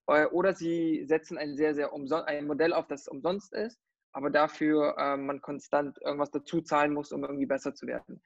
Äh, 0.09 0.27
oder 0.27 0.55
sie 0.55 1.05
setzen 1.07 1.39
ein 1.39 1.57
sehr, 1.57 1.75
sehr 1.75 1.93
ein 1.93 2.47
Modell 2.47 2.73
auf, 2.73 2.89
das 2.89 3.09
umsonst 3.09 3.53
ist, 3.55 3.81
aber 4.13 4.31
dafür 4.31 4.97
äh, 4.99 5.17
man 5.17 5.41
konstant 5.41 5.97
irgendwas 6.03 6.31
dazu 6.31 6.61
zahlen 6.61 6.93
muss, 6.93 7.13
um 7.13 7.23
irgendwie 7.23 7.47
besser 7.47 7.75
zu 7.75 7.87
werden. 7.87 8.21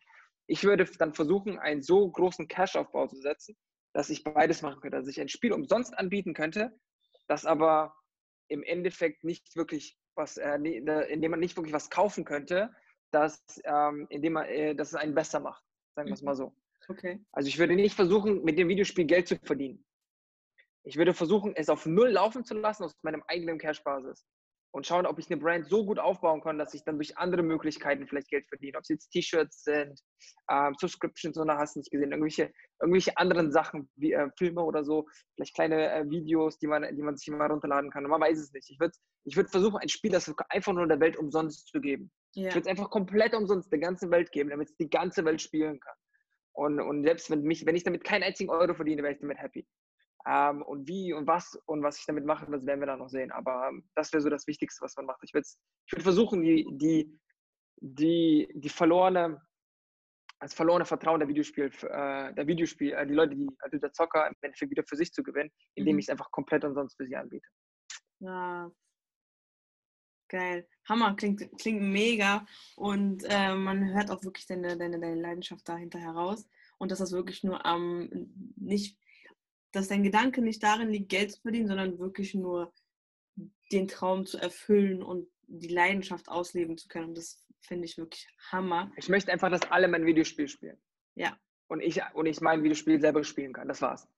Ich 0.46 0.64
würde 0.64 0.84
dann 0.98 1.12
versuchen, 1.12 1.58
einen 1.58 1.82
so 1.82 2.08
großen 2.10 2.48
Cash-Aufbau 2.48 3.08
zu 3.08 3.16
setzen, 3.16 3.56
dass 3.96 4.10
ich 4.10 4.24
beides 4.24 4.60
machen 4.60 4.82
könnte, 4.82 4.98
dass 4.98 5.08
ich 5.08 5.18
ein 5.22 5.30
Spiel 5.30 5.54
umsonst 5.54 5.98
anbieten 5.98 6.34
könnte, 6.34 6.78
das 7.28 7.46
aber 7.46 7.94
im 8.48 8.62
Endeffekt 8.62 9.24
nicht 9.24 9.56
wirklich 9.56 9.98
was, 10.14 10.36
äh, 10.36 10.56
indem 10.56 11.30
man 11.30 11.40
nicht 11.40 11.56
wirklich 11.56 11.72
was 11.72 11.88
kaufen 11.88 12.26
könnte, 12.26 12.74
dass, 13.10 13.42
ähm, 13.64 14.06
indem 14.10 14.34
man, 14.34 14.44
äh, 14.48 14.74
dass 14.74 14.88
es 14.88 14.96
einen 14.96 15.14
besser 15.14 15.40
macht, 15.40 15.64
sagen 15.94 16.08
wir 16.08 16.12
es 16.14 16.20
mal 16.20 16.32
mhm. 16.32 16.36
so. 16.36 16.56
Okay. 16.88 17.24
Also 17.32 17.48
ich 17.48 17.58
würde 17.58 17.74
nicht 17.74 17.96
versuchen, 17.96 18.44
mit 18.44 18.58
dem 18.58 18.68
Videospiel 18.68 19.06
Geld 19.06 19.28
zu 19.28 19.38
verdienen. 19.38 19.82
Ich 20.82 20.98
würde 20.98 21.14
versuchen, 21.14 21.56
es 21.56 21.70
auf 21.70 21.86
null 21.86 22.10
laufen 22.10 22.44
zu 22.44 22.52
lassen 22.52 22.84
aus 22.84 22.94
meinem 23.00 23.22
eigenen 23.28 23.58
Cash-Basis 23.58 24.26
und 24.76 24.86
schauen, 24.86 25.06
ob 25.06 25.18
ich 25.18 25.30
eine 25.30 25.40
Brand 25.40 25.66
so 25.70 25.86
gut 25.86 25.98
aufbauen 25.98 26.42
kann, 26.42 26.58
dass 26.58 26.74
ich 26.74 26.84
dann 26.84 26.96
durch 26.96 27.16
andere 27.16 27.42
Möglichkeiten 27.42 28.06
vielleicht 28.06 28.28
Geld 28.28 28.46
verdiene. 28.46 28.76
Ob 28.76 28.82
es 28.82 28.90
jetzt 28.90 29.08
T-Shirts 29.08 29.64
sind, 29.64 29.98
ähm, 30.50 30.74
Subscriptions 30.78 31.38
oder 31.38 31.56
hast 31.56 31.76
du 31.76 31.80
nicht 31.80 31.90
gesehen, 31.90 32.12
irgendwelche, 32.12 32.52
irgendwelche 32.82 33.16
anderen 33.16 33.50
Sachen 33.50 33.88
wie 33.96 34.12
äh, 34.12 34.28
Filme 34.36 34.62
oder 34.62 34.84
so, 34.84 35.06
vielleicht 35.34 35.54
kleine 35.54 35.90
äh, 35.90 36.04
Videos, 36.10 36.58
die 36.58 36.66
man, 36.66 36.94
die 36.94 37.02
man 37.02 37.16
sich 37.16 37.26
mal 37.28 37.50
runterladen 37.50 37.90
kann. 37.90 38.04
Und 38.04 38.10
man 38.10 38.20
weiß 38.20 38.38
es 38.38 38.52
nicht. 38.52 38.68
Ich 38.68 38.78
würde 38.78 38.92
ich 39.24 39.34
würd 39.34 39.50
versuchen, 39.50 39.78
ein 39.78 39.88
Spiel, 39.88 40.10
das 40.10 40.30
einfach 40.50 40.74
nur 40.74 40.86
der 40.86 41.00
Welt 41.00 41.16
umsonst 41.16 41.68
zu 41.68 41.80
geben. 41.80 42.12
Ja. 42.34 42.48
Ich 42.48 42.54
würde 42.54 42.68
es 42.68 42.70
einfach 42.70 42.90
komplett 42.90 43.34
umsonst 43.34 43.72
der 43.72 43.78
ganzen 43.78 44.10
Welt 44.10 44.30
geben, 44.30 44.50
damit 44.50 44.68
es 44.68 44.76
die 44.76 44.90
ganze 44.90 45.24
Welt 45.24 45.40
spielen 45.40 45.80
kann. 45.80 45.96
Und, 46.52 46.80
und 46.80 47.02
selbst 47.02 47.30
wenn, 47.30 47.40
mich, 47.40 47.64
wenn 47.64 47.76
ich 47.76 47.84
damit 47.84 48.04
keinen 48.04 48.24
einzigen 48.24 48.50
Euro 48.50 48.74
verdiene, 48.74 49.02
wäre 49.02 49.14
ich 49.14 49.20
damit 49.20 49.38
happy. 49.38 49.66
Ähm, 50.26 50.62
und 50.62 50.88
wie 50.88 51.12
und 51.12 51.26
was 51.26 51.54
und 51.66 51.82
was 51.82 51.98
ich 52.00 52.06
damit 52.06 52.24
mache, 52.24 52.50
das 52.50 52.66
werden 52.66 52.80
wir 52.80 52.86
dann 52.86 52.98
noch 52.98 53.08
sehen. 53.08 53.30
Aber 53.30 53.68
ähm, 53.68 53.88
das 53.94 54.12
wäre 54.12 54.20
so 54.20 54.28
das 54.28 54.46
Wichtigste, 54.46 54.82
was 54.82 54.96
man 54.96 55.06
macht. 55.06 55.20
Ich 55.22 55.32
würde 55.32 55.46
ich 55.86 55.92
würd 55.92 56.02
versuchen, 56.02 56.42
die, 56.42 56.66
die, 56.72 57.18
die, 57.76 58.48
die 58.54 58.68
verlorene, 58.68 59.40
das 60.40 60.52
verlorene 60.52 60.84
Vertrauen 60.84 61.20
der 61.20 61.28
Videospiel, 61.28 61.70
äh, 61.82 62.34
der 62.34 62.46
Videospiel, 62.46 62.92
äh, 62.92 63.06
die 63.06 63.14
Leute, 63.14 63.36
die, 63.36 63.48
also 63.60 63.78
der 63.78 63.92
Zocker 63.92 64.26
im 64.26 64.34
Endeffekt 64.40 64.70
wieder 64.70 64.84
für 64.84 64.96
sich 64.96 65.12
zu 65.12 65.22
gewinnen, 65.22 65.50
indem 65.74 65.94
mhm. 65.94 65.98
ich 66.00 66.06
es 66.06 66.10
einfach 66.10 66.30
komplett 66.32 66.64
umsonst 66.64 66.96
für 66.96 67.06
sie 67.06 67.14
anbiete. 67.14 67.46
Ja. 68.18 68.70
Geil. 70.28 70.66
Hammer, 70.88 71.14
klingt, 71.14 71.48
klingt 71.60 71.82
mega. 71.82 72.44
Und 72.74 73.22
äh, 73.28 73.54
man 73.54 73.94
hört 73.94 74.10
auch 74.10 74.24
wirklich 74.24 74.46
deine, 74.46 74.76
deine, 74.76 74.98
deine 74.98 75.20
Leidenschaft 75.20 75.68
dahinter 75.68 76.00
heraus. 76.00 76.48
Und 76.78 76.90
dass 76.90 76.98
das 76.98 77.12
wirklich 77.12 77.44
nur 77.44 77.64
am 77.64 78.08
ähm, 78.10 78.54
nicht 78.56 78.98
dass 79.76 79.88
dein 79.88 80.02
Gedanke 80.02 80.40
nicht 80.40 80.62
darin 80.62 80.88
liegt, 80.88 81.10
Geld 81.10 81.32
zu 81.32 81.42
verdienen, 81.42 81.68
sondern 81.68 81.98
wirklich 81.98 82.34
nur 82.34 82.72
den 83.70 83.88
Traum 83.88 84.24
zu 84.24 84.38
erfüllen 84.38 85.02
und 85.02 85.28
die 85.48 85.68
Leidenschaft 85.68 86.28
ausleben 86.28 86.78
zu 86.78 86.88
können. 86.88 87.08
Und 87.08 87.18
das 87.18 87.44
finde 87.60 87.84
ich 87.84 87.98
wirklich 87.98 88.26
Hammer. 88.50 88.90
Ich 88.96 89.08
möchte 89.08 89.30
einfach, 89.30 89.50
dass 89.50 89.70
alle 89.70 89.88
mein 89.88 90.06
Videospiel 90.06 90.48
spielen. 90.48 90.78
Ja. 91.14 91.36
Und 91.68 91.80
ich, 91.80 92.00
und 92.14 92.26
ich 92.26 92.40
mein 92.40 92.62
Videospiel 92.62 93.00
selber 93.00 93.22
spielen 93.22 93.52
kann. 93.52 93.68
Das 93.68 93.82
war's. 93.82 94.08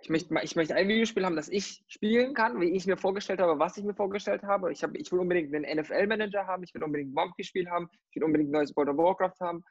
Ich 0.00 0.10
möchte, 0.10 0.32
ich 0.42 0.54
möchte 0.54 0.74
ein 0.74 0.86
Videospiel 0.86 1.24
haben, 1.24 1.36
das 1.36 1.48
ich 1.48 1.84
spielen 1.88 2.34
kann, 2.34 2.60
wie 2.60 2.70
ich 2.70 2.86
mir 2.86 2.96
vorgestellt 2.96 3.40
habe, 3.40 3.58
was 3.58 3.76
ich 3.76 3.84
mir 3.84 3.94
vorgestellt 3.94 4.44
habe. 4.44 4.70
Ich, 4.70 4.84
hab, 4.84 4.94
ich 4.94 5.10
will 5.10 5.18
unbedingt 5.18 5.52
einen 5.54 5.80
NFL-Manager 5.80 6.46
haben, 6.46 6.62
ich 6.62 6.72
will 6.74 6.84
unbedingt 6.84 7.10
ein 7.10 7.14
Monkey-Spiel 7.14 7.68
haben, 7.68 7.88
ich 8.10 8.16
will 8.16 8.24
unbedingt 8.24 8.50
ein 8.50 8.52
neues 8.52 8.76
World 8.76 8.90
of 8.90 8.96
Warcraft 8.96 9.40
haben, 9.40 9.64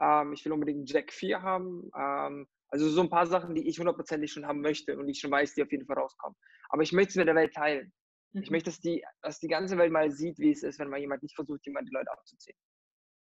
ähm, 0.00 0.32
ich 0.34 0.44
will 0.44 0.52
unbedingt 0.52 0.88
Jack 0.88 1.12
4 1.12 1.42
haben, 1.42 1.90
ähm, 1.98 2.46
also 2.72 2.88
so 2.88 3.02
ein 3.02 3.10
paar 3.10 3.26
Sachen, 3.26 3.54
die 3.54 3.68
ich 3.68 3.78
hundertprozentig 3.78 4.32
schon 4.32 4.46
haben 4.46 4.62
möchte 4.62 4.96
und 4.96 5.06
ich 5.06 5.20
schon 5.20 5.30
weiß, 5.30 5.54
die 5.54 5.62
auf 5.62 5.70
jeden 5.70 5.84
Fall 5.84 5.98
rauskommen. 5.98 6.36
Aber 6.70 6.82
ich 6.82 6.92
möchte 6.92 7.10
es 7.10 7.16
mit 7.16 7.28
der 7.28 7.34
Welt 7.34 7.52
teilen. 7.52 7.92
Mhm. 8.32 8.42
Ich 8.42 8.50
möchte, 8.50 8.70
dass 8.70 8.80
die, 8.80 9.04
dass 9.20 9.40
die 9.40 9.48
ganze 9.48 9.76
Welt 9.76 9.92
mal 9.92 10.10
sieht, 10.10 10.38
wie 10.38 10.50
es 10.50 10.62
ist, 10.62 10.78
wenn 10.78 10.88
mal 10.88 10.98
jemand 10.98 11.22
nicht 11.22 11.34
versucht, 11.34 11.66
jemand 11.66 11.86
die 11.86 11.94
Leute 11.94 12.10
abzuziehen. 12.10 12.56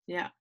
Ja. 0.08 0.32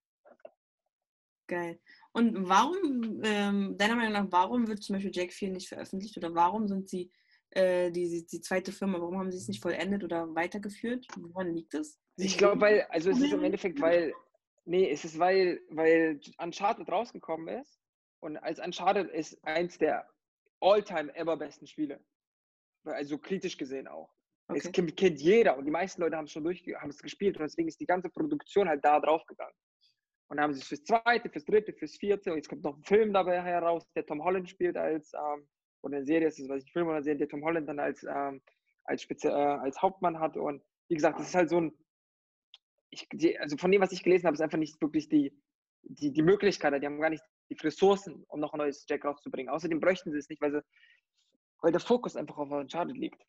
Geil. 1.48 1.80
Und 2.12 2.48
warum, 2.48 3.20
ähm, 3.24 3.76
deiner 3.76 3.96
Meinung 3.96 4.12
nach, 4.12 4.26
warum 4.30 4.68
wird 4.68 4.84
zum 4.84 4.94
Beispiel 4.94 5.10
Jack 5.12 5.32
4 5.32 5.50
nicht 5.50 5.68
veröffentlicht 5.68 6.16
oder 6.16 6.32
warum 6.32 6.68
sind 6.68 6.88
sie 6.88 7.10
äh, 7.50 7.90
die, 7.90 8.24
die 8.30 8.40
zweite 8.40 8.70
Firma, 8.70 9.00
warum 9.00 9.18
haben 9.18 9.32
sie 9.32 9.38
es 9.38 9.48
nicht 9.48 9.60
vollendet 9.60 10.04
oder 10.04 10.32
weitergeführt? 10.36 11.04
Woran 11.16 11.52
liegt 11.52 11.74
es? 11.74 11.98
Ich 12.14 12.38
glaube, 12.38 12.60
weil, 12.60 12.82
also 12.90 13.10
es 13.10 13.18
ist 13.18 13.32
im 13.32 13.42
Endeffekt, 13.42 13.80
weil, 13.80 14.12
nee, 14.66 14.88
es 14.88 15.04
ist, 15.04 15.18
weil, 15.18 15.60
weil 15.70 16.20
Uncharted 16.38 16.88
rausgekommen 16.88 17.48
ist 17.60 17.79
und 18.20 18.36
als 18.38 18.58
Uncharted 18.58 19.10
ist 19.10 19.42
eins 19.44 19.78
der 19.78 20.08
all-time 20.60 21.14
ever 21.14 21.36
besten 21.36 21.66
Spiele. 21.66 22.00
Also 22.84 23.18
kritisch 23.18 23.56
gesehen 23.56 23.88
auch. 23.88 24.10
Okay. 24.48 24.60
Es 24.64 24.72
kennt, 24.72 25.20
jeder 25.20 25.56
und 25.56 25.64
die 25.64 25.70
meisten 25.70 26.00
Leute 26.00 26.16
haben 26.16 26.24
es 26.24 26.32
schon 26.32 26.44
durch, 26.44 26.64
haben 26.76 26.90
es 26.90 27.00
gespielt 27.00 27.36
und 27.36 27.42
deswegen 27.42 27.68
ist 27.68 27.80
die 27.80 27.86
ganze 27.86 28.10
Produktion 28.10 28.68
halt 28.68 28.84
da 28.84 28.98
drauf 29.00 29.24
gegangen. 29.26 29.54
Und 30.28 30.36
dann 30.36 30.44
haben 30.44 30.54
sie 30.54 30.60
es 30.60 30.66
fürs 30.66 30.84
zweite, 30.84 31.28
fürs 31.30 31.44
dritte, 31.44 31.72
fürs 31.72 31.96
vierte 31.96 32.30
und 32.30 32.36
jetzt 32.36 32.48
kommt 32.48 32.64
noch 32.64 32.76
ein 32.76 32.84
Film 32.84 33.12
dabei 33.12 33.42
heraus, 33.42 33.84
der 33.94 34.06
Tom 34.06 34.22
Holland 34.22 34.48
spielt 34.48 34.76
als, 34.76 35.12
ähm, 35.14 35.48
oder 35.82 35.96
eine 35.96 36.06
Serie 36.06 36.28
ist 36.28 36.38
es, 36.38 36.48
weiß 36.48 36.64
ich, 36.64 36.72
Film 36.72 36.88
oder 36.88 37.02
Serie, 37.02 37.18
der 37.18 37.28
Tom 37.28 37.44
Holland 37.44 37.68
dann 37.68 37.78
als, 37.78 38.02
ähm, 38.04 38.42
als, 38.84 39.02
Spezi 39.02 39.28
äh, 39.28 39.30
als 39.30 39.80
Hauptmann 39.80 40.18
hat 40.18 40.36
und 40.36 40.62
wie 40.88 40.96
gesagt, 40.96 41.18
das 41.18 41.28
ist 41.28 41.34
halt 41.34 41.48
so 41.48 41.60
ein, 41.60 41.72
ich, 42.90 43.08
die, 43.12 43.38
also 43.38 43.56
von 43.56 43.70
dem, 43.70 43.80
was 43.80 43.92
ich 43.92 44.02
gelesen 44.02 44.26
habe, 44.26 44.34
ist 44.34 44.40
einfach 44.40 44.58
nicht 44.58 44.80
wirklich 44.82 45.08
die, 45.08 45.32
die, 45.82 46.12
die 46.12 46.22
Möglichkeit, 46.22 46.80
die 46.80 46.86
haben 46.86 47.00
gar 47.00 47.10
nicht 47.10 47.24
die 47.50 47.54
Ressourcen, 47.54 48.24
um 48.28 48.40
noch 48.40 48.52
ein 48.52 48.58
neues 48.58 48.86
Jack 48.88 49.04
rauszubringen. 49.04 49.52
Außerdem 49.52 49.80
bräuchten 49.80 50.12
sie 50.12 50.18
es 50.18 50.28
nicht, 50.28 50.40
weil, 50.40 50.52
sie, 50.52 50.62
weil 51.60 51.72
der 51.72 51.80
Fokus 51.80 52.16
einfach 52.16 52.38
auf 52.38 52.50
Uncharted 52.50 52.96
liegt. 52.96 53.22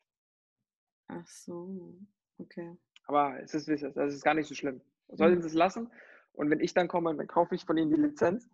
Ach 1.08 1.26
so, 1.26 1.98
okay. 2.38 2.76
Aber 3.06 3.38
es 3.42 3.52
ist, 3.54 3.68
es 3.68 3.82
ist, 3.82 3.96
das 3.96 4.14
ist 4.14 4.24
gar 4.24 4.34
nicht 4.34 4.48
so 4.48 4.54
schlimm. 4.54 4.80
Sollten 5.08 5.38
mhm. 5.38 5.42
sie 5.42 5.48
es 5.48 5.54
lassen 5.54 5.90
und 6.32 6.50
wenn 6.50 6.60
ich 6.60 6.72
dann 6.72 6.88
komme, 6.88 7.14
dann 7.14 7.26
kaufe 7.26 7.54
ich 7.54 7.64
von 7.64 7.76
ihnen 7.76 7.90
die 7.90 8.00
Lizenz 8.00 8.48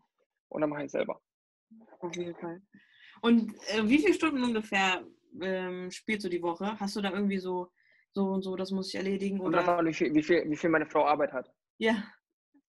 und 0.48 0.60
dann 0.60 0.70
mache 0.70 0.80
ich 0.80 0.87
es 0.87 0.92
selber. 0.92 1.20
Auf 2.00 2.16
jeden 2.16 2.34
Fall. 2.34 2.62
Und 3.20 3.54
äh, 3.68 3.82
wie 3.84 3.98
viele 3.98 4.14
Stunden 4.14 4.42
ungefähr 4.42 5.04
ähm, 5.40 5.90
spielst 5.90 6.25
du 6.25 6.28
die 6.28 6.42
Woche? 6.42 6.78
Hast 6.80 6.96
du 6.96 7.00
da 7.00 7.12
irgendwie 7.12 7.38
so, 7.38 7.70
so 8.12 8.25
und 8.30 8.42
so, 8.42 8.56
das 8.56 8.70
muss 8.70 8.88
ich 8.88 8.94
erledigen? 8.94 9.40
Oder? 9.40 9.46
Und 9.46 9.66
davon, 9.66 9.87
wie 9.87 9.94
viel, 9.94 10.14
wie, 10.14 10.22
viel, 10.22 10.48
wie 10.48 10.56
viel 10.56 10.70
meine 10.70 10.87
Frau 10.87 11.06
Arbeit 11.06 11.32
hat. 11.32 11.52
Ja. 11.78 12.04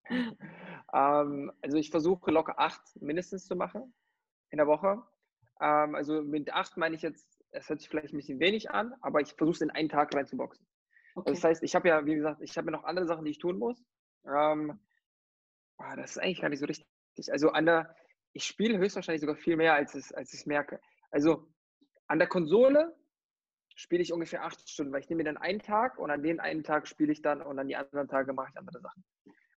Ähm, 0.93 1.51
also 1.61 1.77
ich 1.77 1.89
versuche 1.89 2.31
locker 2.31 2.59
acht 2.59 2.81
mindestens 3.01 3.45
zu 3.45 3.55
machen 3.55 3.93
in 4.49 4.57
der 4.57 4.67
Woche. 4.67 5.01
Ähm, 5.61 5.95
also 5.95 6.21
mit 6.21 6.53
acht 6.53 6.77
meine 6.77 6.95
ich 6.95 7.01
jetzt, 7.01 7.43
es 7.51 7.69
hört 7.69 7.79
sich 7.79 7.89
vielleicht 7.89 8.13
ein 8.13 8.17
bisschen 8.17 8.39
wenig 8.39 8.71
an, 8.71 8.93
aber 9.01 9.21
ich 9.21 9.33
versuche 9.33 9.55
es 9.55 9.61
in 9.61 9.71
einen 9.71 9.89
Tag 9.89 10.13
reinzuboxen. 10.13 10.65
Okay. 11.15 11.29
Also 11.29 11.41
das 11.41 11.43
heißt, 11.43 11.63
ich 11.63 11.75
habe 11.75 11.87
ja, 11.89 12.05
wie 12.05 12.15
gesagt, 12.15 12.41
ich 12.41 12.57
habe 12.57 12.67
ja 12.67 12.77
noch 12.77 12.83
andere 12.83 13.07
Sachen, 13.07 13.25
die 13.25 13.31
ich 13.31 13.39
tun 13.39 13.57
muss. 13.57 13.83
Ähm, 14.25 14.79
das 15.95 16.11
ist 16.11 16.17
eigentlich 16.19 16.41
gar 16.41 16.49
nicht 16.49 16.59
so 16.59 16.65
richtig. 16.65 16.87
Also 17.31 17.49
an 17.49 17.65
der, 17.65 17.95
ich 18.33 18.45
spiele 18.45 18.77
höchstwahrscheinlich 18.77 19.21
sogar 19.21 19.35
viel 19.35 19.55
mehr, 19.57 19.73
als, 19.73 19.95
es, 19.95 20.11
als 20.11 20.33
ich 20.33 20.41
es 20.41 20.45
merke. 20.45 20.79
Also 21.11 21.47
an 22.07 22.19
der 22.19 22.27
Konsole 22.27 22.95
spiele 23.75 24.01
ich 24.01 24.11
ungefähr 24.11 24.43
acht 24.43 24.69
Stunden, 24.69 24.91
weil 24.91 25.01
ich 25.01 25.09
nehme 25.09 25.23
mir 25.23 25.31
dann 25.31 25.37
einen 25.37 25.59
Tag 25.59 25.97
und 25.97 26.11
an 26.11 26.21
den 26.21 26.39
einen 26.39 26.63
Tag 26.63 26.87
spiele 26.87 27.11
ich 27.11 27.21
dann 27.21 27.41
und 27.41 27.59
an 27.59 27.67
die 27.67 27.75
anderen 27.75 28.07
Tage 28.07 28.33
mache 28.33 28.49
ich 28.51 28.57
andere 28.57 28.81
Sachen. 28.81 29.03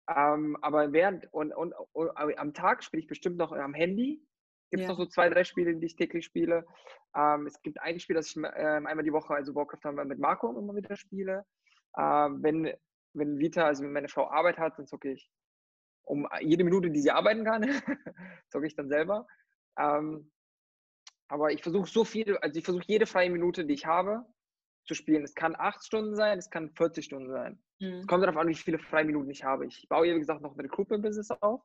Ähm, 0.08 0.56
aber 0.62 0.92
während 0.92 1.32
und, 1.32 1.52
und, 1.54 1.74
und, 1.92 2.10
am 2.16 2.54
Tag 2.54 2.82
spiele 2.82 3.02
ich 3.02 3.08
bestimmt 3.08 3.36
noch 3.36 3.52
am 3.52 3.74
Handy. 3.74 4.22
Gibt 4.70 4.82
es 4.82 4.88
ja. 4.88 4.88
noch 4.88 4.98
so 4.98 5.06
zwei, 5.06 5.28
drei 5.28 5.44
Spiele, 5.44 5.76
die 5.76 5.86
ich 5.86 5.96
täglich 5.96 6.24
spiele. 6.24 6.64
Ähm, 7.14 7.46
es 7.46 7.60
gibt 7.62 7.80
ein 7.80 8.00
Spiel, 8.00 8.16
das 8.16 8.28
ich 8.28 8.36
ähm, 8.36 8.86
einmal 8.86 9.04
die 9.04 9.12
Woche, 9.12 9.34
also 9.34 9.54
Warcraft 9.54 9.84
haben 9.84 9.96
wir 9.96 10.04
mit 10.04 10.18
Marco 10.18 10.48
immer 10.58 10.74
wieder 10.74 10.96
spiele. 10.96 11.44
Ähm, 11.98 12.42
wenn, 12.42 12.72
wenn 13.12 13.38
Vita, 13.38 13.66
also 13.66 13.84
wenn 13.84 13.92
meine 13.92 14.08
Frau 14.08 14.30
Arbeit 14.30 14.58
hat, 14.58 14.78
dann 14.78 14.86
zocke 14.86 15.12
ich 15.12 15.30
um 16.04 16.26
jede 16.40 16.64
Minute, 16.64 16.90
die 16.90 17.00
sie 17.00 17.10
arbeiten 17.10 17.44
kann, 17.44 17.62
zocke 18.48 18.66
ich 18.66 18.74
dann 18.74 18.88
selber. 18.88 19.26
Ähm, 19.78 20.30
aber 21.28 21.52
ich 21.52 21.62
versuche 21.62 21.88
so 21.88 22.04
viel, 22.04 22.36
also 22.38 22.58
ich 22.58 22.64
versuche 22.64 22.84
jede 22.86 23.06
freie 23.06 23.30
Minute, 23.30 23.64
die 23.64 23.74
ich 23.74 23.86
habe, 23.86 24.24
zu 24.84 24.94
spielen. 24.94 25.22
Es 25.22 25.34
kann 25.34 25.54
acht 25.56 25.84
Stunden 25.84 26.16
sein, 26.16 26.38
es 26.38 26.50
kann 26.50 26.70
40 26.70 27.04
Stunden 27.04 27.30
sein. 27.30 27.62
Mhm. 27.80 28.00
Es 28.00 28.06
kommt 28.06 28.22
darauf 28.22 28.36
an, 28.36 28.48
wie 28.48 28.54
viele 28.54 28.78
Freiminuten 28.78 29.30
ich 29.30 29.44
habe. 29.44 29.66
Ich 29.66 29.86
baue, 29.88 30.14
wie 30.14 30.18
gesagt, 30.18 30.42
noch 30.42 30.54
ein 30.56 30.60
Recruitment-Business 30.60 31.30
auf, 31.40 31.62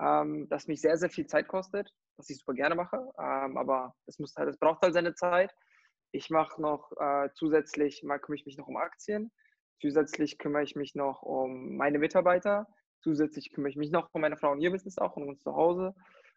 ähm, 0.00 0.48
das 0.48 0.68
mich 0.68 0.80
sehr, 0.80 0.96
sehr 0.96 1.10
viel 1.10 1.26
Zeit 1.26 1.48
kostet, 1.48 1.90
was 2.16 2.28
ich 2.30 2.38
super 2.38 2.54
gerne 2.54 2.74
mache. 2.74 2.96
Ähm, 3.18 3.56
aber 3.56 3.94
es 4.06 4.18
muss 4.18 4.34
halt, 4.36 4.48
es 4.48 4.58
braucht 4.58 4.82
halt 4.82 4.94
seine 4.94 5.14
Zeit. 5.14 5.54
Ich 6.12 6.30
mache 6.30 6.60
noch 6.60 6.92
äh, 6.98 7.30
zusätzlich, 7.34 8.02
mal 8.02 8.18
kümmere 8.18 8.40
ich 8.40 8.46
mich 8.46 8.58
noch 8.58 8.68
um 8.68 8.76
Aktien. 8.76 9.32
Zusätzlich 9.80 10.38
kümmere 10.38 10.62
ich 10.62 10.76
mich 10.76 10.94
noch 10.94 11.22
um 11.22 11.76
meine 11.76 11.98
Mitarbeiter. 11.98 12.66
Zusätzlich 13.00 13.52
kümmere 13.52 13.70
ich 13.70 13.76
mich 13.76 13.90
noch 13.90 14.08
um 14.12 14.20
meine 14.20 14.36
Frau 14.36 14.52
und 14.52 14.60
ihr 14.60 14.70
Business 14.70 14.98
auch 14.98 15.16
und 15.16 15.28
uns 15.28 15.42
zu 15.42 15.54
Hause. 15.54 15.94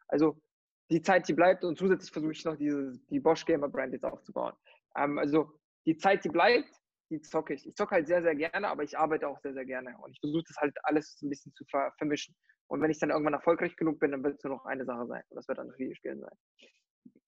Also 0.07 0.41
die 0.89 1.01
Zeit, 1.01 1.27
die 1.27 1.34
bleibt 1.34 1.63
und 1.63 1.77
zusätzlich 1.77 2.12
versuche 2.12 2.31
ich 2.31 2.45
noch 2.45 2.55
diese, 2.55 2.93
die 3.10 3.19
Bosch 3.19 3.45
Gamer 3.45 3.69
Brand 3.69 3.93
jetzt 3.93 4.05
aufzubauen. 4.05 4.53
Ähm, 4.95 5.17
also 5.17 5.51
die 5.86 5.98
Zeit, 5.98 6.24
die 6.24 6.30
bleibt, 6.30 6.70
die 7.10 7.22
zocke 7.22 7.54
ich. 7.54 7.68
Ich 7.68 7.75
zocke 7.75 7.96
halt 7.96 8.08
sehr, 8.08 8.22
sehr 8.22 8.36
gerne, 8.36 8.68
aber 8.68 8.84
ich 8.84 8.98
arbeite 8.98 9.27
auch 9.27 9.39
sehr, 9.42 9.54
sehr 9.54 9.65
gerne. 9.65 9.96
Und 10.04 10.12
ich 10.12 10.20
versuche 10.20 10.44
das 10.48 10.58
halt 10.58 10.75
alles 10.84 11.20
ein 11.22 11.30
bisschen 11.30 11.54
zu 11.54 11.63
ver 11.65 11.94
vermischen. 11.98 12.36
Und 12.68 12.82
wenn 12.82 12.89
ich 12.89 13.00
dann 13.00 13.12
irgendwann 13.12 13.34
erfolgreich 13.34 13.75
genug 13.75 14.00
bin, 14.00 14.12
dann 14.12 14.24
wird 14.24 14.38
es 14.38 14.44
nur 14.44 14.56
noch 14.56 14.65
eine 14.65 14.86
Sache 14.86 15.06
sein. 15.08 15.24
Und 15.30 15.36
das 15.36 15.48
wird 15.48 15.60
dann 15.60 15.72
Videospielen 15.77 16.22
sein. 16.22 16.38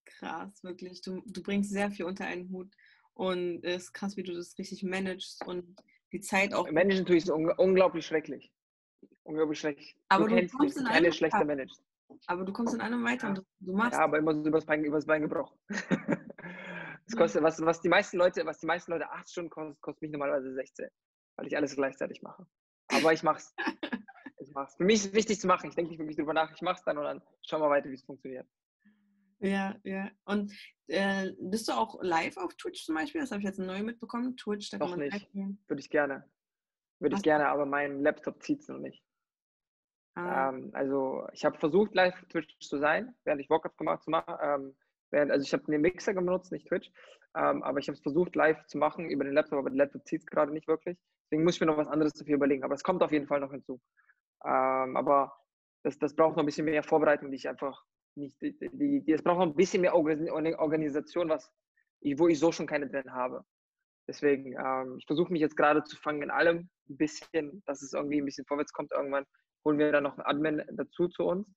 Krass, 0.05 0.63
wirklich. 0.63 1.01
Du, 1.01 1.21
du 1.27 1.43
bringst 1.43 1.69
sehr 1.69 1.91
viel 1.91 2.05
unter 2.05 2.25
einen 2.25 2.49
Hut. 2.49 2.73
Und 3.13 3.63
es 3.63 3.83
ist 3.83 3.93
krass, 3.93 4.17
wie 4.17 4.23
du 4.23 4.33
das 4.33 4.57
richtig 4.57 4.83
managst 4.83 5.45
und 5.45 5.75
die 6.11 6.21
Zeit 6.21 6.53
auch. 6.53 6.69
Managen 6.71 7.05
tue 7.05 7.17
ich 7.17 7.23
es 7.23 7.29
un 7.29 7.51
unglaublich 7.57 8.05
schrecklich. 8.05 8.51
Unglaublich 9.23 9.59
schlecht. 9.59 9.95
Aber 10.09 10.27
du, 10.27 10.35
du 10.35 10.47
kommst 10.47 10.77
mich, 10.77 10.85
in 10.85 10.91
eine 10.91 11.11
schlechte 11.11 11.43
managed. 11.43 11.77
Aber 12.27 12.45
du 12.45 12.53
kommst 12.53 12.73
in 12.73 12.81
einem 12.81 13.03
weiter 13.03 13.29
und 13.29 13.43
du 13.59 13.73
machst. 13.73 13.93
Ja, 13.93 14.05
aber 14.05 14.17
immer 14.17 14.33
so 14.33 14.43
übers 14.45 14.65
Bein, 14.65 14.83
übers 14.83 15.05
Bein 15.05 15.21
gebrochen. 15.21 15.57
Das 17.07 17.15
kostet, 17.15 17.41
was, 17.41 17.61
was, 17.61 17.81
die 17.81 17.89
meisten 17.89 18.17
Leute, 18.17 18.45
was 18.45 18.59
die 18.59 18.65
meisten 18.65 18.91
Leute 18.91 19.09
acht 19.09 19.29
Stunden 19.29 19.49
kostet, 19.49 19.81
kostet 19.81 20.01
mich 20.01 20.11
normalerweise 20.11 20.53
16, 20.53 20.87
weil 21.37 21.47
ich 21.47 21.55
alles 21.55 21.75
gleichzeitig 21.75 22.21
mache. 22.21 22.45
Aber 22.89 23.13
ich 23.13 23.23
mache 23.23 23.37
es. 23.37 23.53
mach's. 24.53 24.75
Für 24.77 24.83
mich 24.83 24.95
ist 24.95 25.05
es 25.07 25.13
wichtig 25.13 25.39
zu 25.39 25.47
machen. 25.47 25.69
Ich 25.69 25.75
denke 25.75 25.91
nicht 25.91 25.99
wirklich 25.99 26.17
drüber 26.17 26.33
nach. 26.33 26.51
Ich 26.53 26.61
mach's 26.61 26.83
dann 26.83 26.97
und 26.97 27.05
dann 27.05 27.21
schauen 27.43 27.61
wir 27.61 27.69
weiter, 27.69 27.89
wie 27.89 27.95
es 27.95 28.03
funktioniert. 28.03 28.47
Ja, 29.39 29.75
ja. 29.83 30.09
Und 30.25 30.51
äh, 30.87 31.31
bist 31.39 31.67
du 31.67 31.73
auch 31.73 32.01
live 32.01 32.37
auf 32.37 32.53
Twitch 32.55 32.83
zum 32.85 32.95
Beispiel? 32.95 33.21
Das 33.21 33.31
habe 33.31 33.39
ich 33.39 33.45
jetzt 33.45 33.59
neu 33.59 33.83
mitbekommen. 33.83 34.35
Twitch, 34.35 34.69
da 34.69 34.77
Noch 34.77 34.89
kann 34.89 34.99
man 34.99 35.09
nicht. 35.09 35.33
Würde 35.33 35.79
ich 35.79 35.89
gerne. 35.89 36.29
Würde 36.99 37.15
ich 37.15 37.21
gerne, 37.21 37.47
aber 37.47 37.65
mein 37.65 38.01
Laptop 38.01 38.41
zieht 38.41 38.61
es 38.61 38.67
noch 38.67 38.79
nicht. 38.79 39.03
Ah. 40.15 40.49
Ähm, 40.49 40.71
also 40.73 41.27
ich 41.31 41.45
habe 41.45 41.59
versucht, 41.59 41.93
live 41.93 42.15
auf 42.15 42.27
Twitch 42.29 42.57
zu 42.59 42.79
sein, 42.79 43.15
während 43.23 43.39
ich 43.39 43.49
Walkout 43.49 43.77
gemacht 43.77 44.03
zu 44.03 44.09
machen. 44.09 44.35
Ähm, 44.41 44.75
während, 45.11 45.31
also 45.31 45.43
ich 45.43 45.53
habe 45.53 45.63
den 45.71 45.81
Mixer 45.81 46.13
benutzt, 46.13 46.51
nicht 46.51 46.67
Twitch. 46.67 46.91
Ähm, 47.35 47.63
aber 47.63 47.79
ich 47.79 47.87
habe 47.87 47.95
es 47.95 48.01
versucht, 48.01 48.35
live 48.35 48.65
zu 48.67 48.77
machen 48.77 49.09
über 49.09 49.23
den 49.23 49.33
Laptop, 49.33 49.59
aber 49.59 49.69
der 49.69 49.77
Laptop 49.77 50.05
zieht 50.07 50.21
es 50.21 50.25
gerade 50.25 50.51
nicht 50.51 50.67
wirklich. 50.67 50.97
Deswegen 51.25 51.43
muss 51.43 51.55
ich 51.55 51.61
mir 51.61 51.67
noch 51.67 51.77
was 51.77 51.87
anderes 51.87 52.13
dafür 52.13 52.35
überlegen. 52.35 52.63
Aber 52.63 52.73
es 52.73 52.83
kommt 52.83 53.03
auf 53.03 53.11
jeden 53.11 53.27
Fall 53.27 53.39
noch 53.39 53.51
hinzu. 53.51 53.79
Ähm, 54.45 54.95
aber 54.97 55.33
das, 55.83 55.99
das 55.99 56.15
braucht 56.15 56.35
noch 56.35 56.43
ein 56.43 56.45
bisschen 56.45 56.65
mehr 56.65 56.83
Vorbereitung, 56.83 57.31
die 57.31 57.37
ich 57.37 57.47
einfach 57.47 57.83
nicht, 58.15 58.41
die, 58.41 58.57
die, 58.57 59.03
die, 59.03 59.15
braucht 59.17 59.37
noch 59.37 59.45
ein 59.45 59.55
bisschen 59.55 59.81
mehr 59.81 59.93
Organisation, 59.93 61.29
was 61.29 61.51
ich, 62.01 62.17
wo 62.17 62.27
ich 62.27 62.39
so 62.39 62.51
schon 62.51 62.67
keine 62.67 62.89
drin 62.89 63.13
habe. 63.13 63.43
Deswegen, 64.07 64.53
ähm, 64.53 64.95
ich 64.97 65.05
versuche 65.05 65.31
mich 65.31 65.41
jetzt 65.41 65.57
gerade 65.57 65.83
zu 65.83 65.97
fangen 65.97 66.23
in 66.23 66.31
allem 66.31 66.69
ein 66.89 66.97
bisschen, 66.97 67.61
dass 67.65 67.81
es 67.81 67.93
irgendwie 67.93 68.21
ein 68.21 68.25
bisschen 68.25 68.45
vorwärts 68.45 68.71
kommt. 68.71 68.91
Irgendwann 68.91 69.25
holen 69.65 69.77
wir 69.77 69.91
dann 69.91 70.03
noch 70.03 70.17
einen 70.17 70.25
Admin 70.25 70.63
dazu 70.77 71.07
zu 71.09 71.23
uns. 71.25 71.47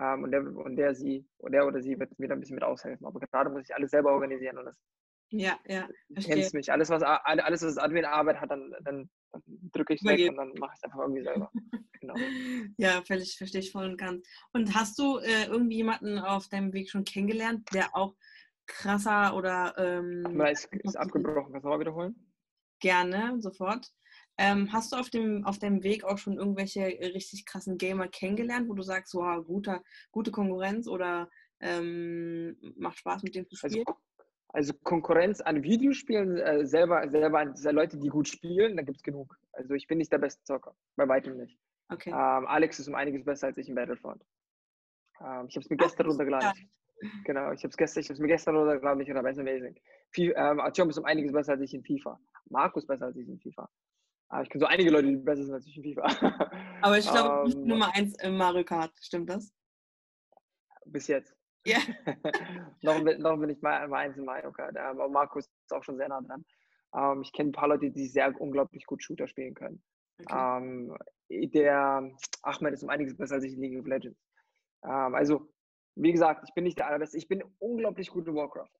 Ähm, 0.00 0.22
und, 0.22 0.30
der, 0.30 0.40
und 0.42 0.76
der 0.76 0.94
sie, 0.94 1.26
der 1.40 1.66
oder 1.66 1.80
sie 1.80 1.98
wird 1.98 2.18
mir 2.18 2.28
da 2.28 2.34
ein 2.34 2.40
bisschen 2.40 2.54
mit 2.54 2.64
aushelfen. 2.64 3.06
Aber 3.06 3.18
gerade 3.20 3.50
muss 3.50 3.64
ich 3.64 3.74
alles 3.74 3.90
selber 3.90 4.12
organisieren 4.12 4.58
und 4.58 4.66
das 4.66 4.76
ja, 5.30 5.58
ja. 5.66 5.86
Verstehe. 6.12 6.36
Kennst 6.36 6.54
mich. 6.54 6.72
Alles, 6.72 6.88
was 6.88 7.02
alles, 7.02 7.62
was 7.62 7.76
Admin-Arbeit 7.76 8.40
hat, 8.40 8.50
dann, 8.50 8.74
dann, 8.82 9.10
dann 9.32 9.42
drücke 9.72 9.94
ich 9.94 10.00
es 10.00 10.08
weg 10.08 10.30
und 10.30 10.36
dann 10.36 10.52
mache 10.58 10.72
ich 10.74 10.78
es 10.78 10.84
einfach 10.84 11.00
irgendwie 11.00 11.22
selber. 11.22 11.50
Genau. 12.00 12.14
ja, 12.76 13.02
völlig 13.02 13.36
verstehe 13.36 13.60
ich 13.60 13.72
voll 13.72 13.84
und 13.84 13.96
ganz. 13.96 14.24
Und 14.52 14.72
hast 14.72 14.96
du 15.00 15.18
äh, 15.18 15.46
irgendwie 15.46 15.78
jemanden 15.78 16.20
auf 16.20 16.46
deinem 16.46 16.72
Weg 16.72 16.88
schon 16.88 17.02
kennengelernt, 17.02 17.68
der 17.74 17.88
auch 17.96 18.14
krasser 18.66 19.34
oder. 19.34 19.74
Ähm, 19.76 20.40
ist, 20.42 20.72
ist 20.72 20.96
abgebrochen, 20.96 21.50
kannst 21.50 21.64
du 21.64 21.68
mal 21.68 21.80
wiederholen? 21.80 22.14
Gerne, 22.78 23.34
sofort. 23.40 23.92
Ähm, 24.38 24.72
hast 24.72 24.92
du 24.92 24.96
auf 24.96 25.10
dem, 25.10 25.44
auf 25.44 25.58
deinem 25.58 25.82
Weg 25.82 26.04
auch 26.04 26.16
schon 26.16 26.38
irgendwelche 26.38 26.80
richtig 26.80 27.44
krassen 27.44 27.76
Gamer 27.76 28.06
kennengelernt, 28.06 28.68
wo 28.68 28.74
du 28.74 28.82
sagst, 28.82 29.12
wow, 29.14 29.44
guter, 29.44 29.82
gute 30.12 30.30
Konkurrenz 30.30 30.86
oder 30.86 31.28
ähm, 31.60 32.56
macht 32.76 32.98
Spaß 32.98 33.24
mit 33.24 33.34
dem 33.34 33.48
zu 33.48 33.56
also 33.60 33.74
spielen? 33.74 33.86
Also, 33.86 33.98
also 34.50 34.72
Konkurrenz 34.84 35.40
an 35.40 35.64
Videospielen 35.64 36.38
äh, 36.38 36.64
selber, 36.64 37.08
selber 37.10 37.40
an 37.40 37.54
Leute, 37.72 37.98
die 37.98 38.08
gut 38.08 38.28
spielen, 38.28 38.76
da 38.76 38.82
gibt 38.82 38.98
es 38.98 39.02
genug. 39.02 39.36
Also 39.52 39.74
ich 39.74 39.88
bin 39.88 39.98
nicht 39.98 40.12
der 40.12 40.18
beste 40.18 40.42
Zocker, 40.44 40.74
bei 40.94 41.08
weitem 41.08 41.36
nicht. 41.36 41.58
Okay. 41.88 42.10
Ähm, 42.10 42.46
Alex 42.46 42.78
ist 42.78 42.86
um 42.86 42.94
einiges 42.94 43.24
besser 43.24 43.48
als 43.48 43.58
ich 43.58 43.68
in 43.68 43.74
Battlefront. 43.74 44.22
Ähm, 45.20 45.46
ich 45.48 45.56
habe 45.56 45.64
es 45.64 45.70
mir 45.70 45.76
gestern 45.76 46.06
Ach, 46.06 46.10
runtergeladen. 46.10 46.52
Ja. 47.00 47.08
Genau, 47.24 47.52
ich 47.52 47.62
habe 47.62 47.70
es 47.70 47.76
gestern, 47.76 48.02
ich 48.02 48.10
habe 48.10 48.20
mir 48.20 48.28
gestern 48.28 48.56
runtergeladen. 48.56 49.00
Ich 49.00 49.10
habe 49.10 49.28
es 49.28 49.38
amazing. 49.38 49.76
ähm, 50.16 50.60
Artyom 50.60 50.90
ist 50.90 50.98
um 50.98 51.04
einiges 51.04 51.32
besser 51.32 51.52
als 51.52 51.62
ich 51.62 51.74
in 51.74 51.82
FIFA. 51.82 52.20
Markus 52.50 52.86
besser 52.86 53.06
als 53.06 53.16
ich 53.16 53.28
in 53.28 53.38
FIFA. 53.38 53.68
Aber 54.28 54.42
ich 54.42 54.50
kenne 54.50 54.60
so 54.60 54.66
einige 54.66 54.90
Leute, 54.90 55.08
die 55.08 55.16
besser 55.16 55.44
sind 55.44 55.54
als 55.54 55.66
ich 55.66 55.76
in 55.76 55.84
FIFA. 55.84 56.52
Aber 56.82 56.98
ich 56.98 57.10
glaube, 57.10 57.50
ähm, 57.50 57.66
Nummer 57.66 57.94
eins 57.94 58.14
im 58.22 58.36
Mario 58.36 58.64
Kart, 58.64 58.92
stimmt 59.00 59.30
das? 59.30 59.54
Bis 60.84 61.06
jetzt. 61.06 61.34
Ja. 61.64 61.78
noch, 62.82 63.02
noch 63.02 63.38
bin 63.38 63.50
ich 63.50 63.62
mal, 63.62 63.88
mal 63.88 64.00
eins 64.00 64.16
in 64.16 64.24
Mario 64.24 64.52
Kart. 64.52 64.76
Aber 64.76 65.08
Markus 65.08 65.46
ist 65.46 65.72
auch 65.72 65.82
schon 65.82 65.96
sehr 65.96 66.08
nah 66.08 66.20
dran. 66.20 66.44
Ähm, 66.94 67.22
ich 67.22 67.32
kenne 67.32 67.50
ein 67.50 67.52
paar 67.52 67.68
Leute, 67.68 67.90
die 67.90 68.06
sehr 68.06 68.38
unglaublich 68.40 68.84
gut 68.86 69.02
Shooter 69.02 69.28
spielen 69.28 69.54
können. 69.54 69.82
Okay. 70.20 70.58
Ähm, 70.58 70.96
der 71.30 72.10
Ahmed 72.42 72.74
ist 72.74 72.82
um 72.82 72.90
einiges 72.90 73.16
besser 73.16 73.36
als 73.36 73.44
ich 73.44 73.54
in 73.54 73.60
League 73.60 73.78
of 73.78 73.86
Legends. 73.86 74.18
Also, 74.80 75.48
wie 75.96 76.12
gesagt, 76.12 76.44
ich 76.46 76.54
bin 76.54 76.64
nicht 76.64 76.78
der 76.78 76.86
allerbeste. 76.86 77.18
Ich 77.18 77.28
bin 77.28 77.42
unglaublich 77.58 78.10
gut 78.10 78.26
in 78.26 78.34
Warcraft. 78.34 78.70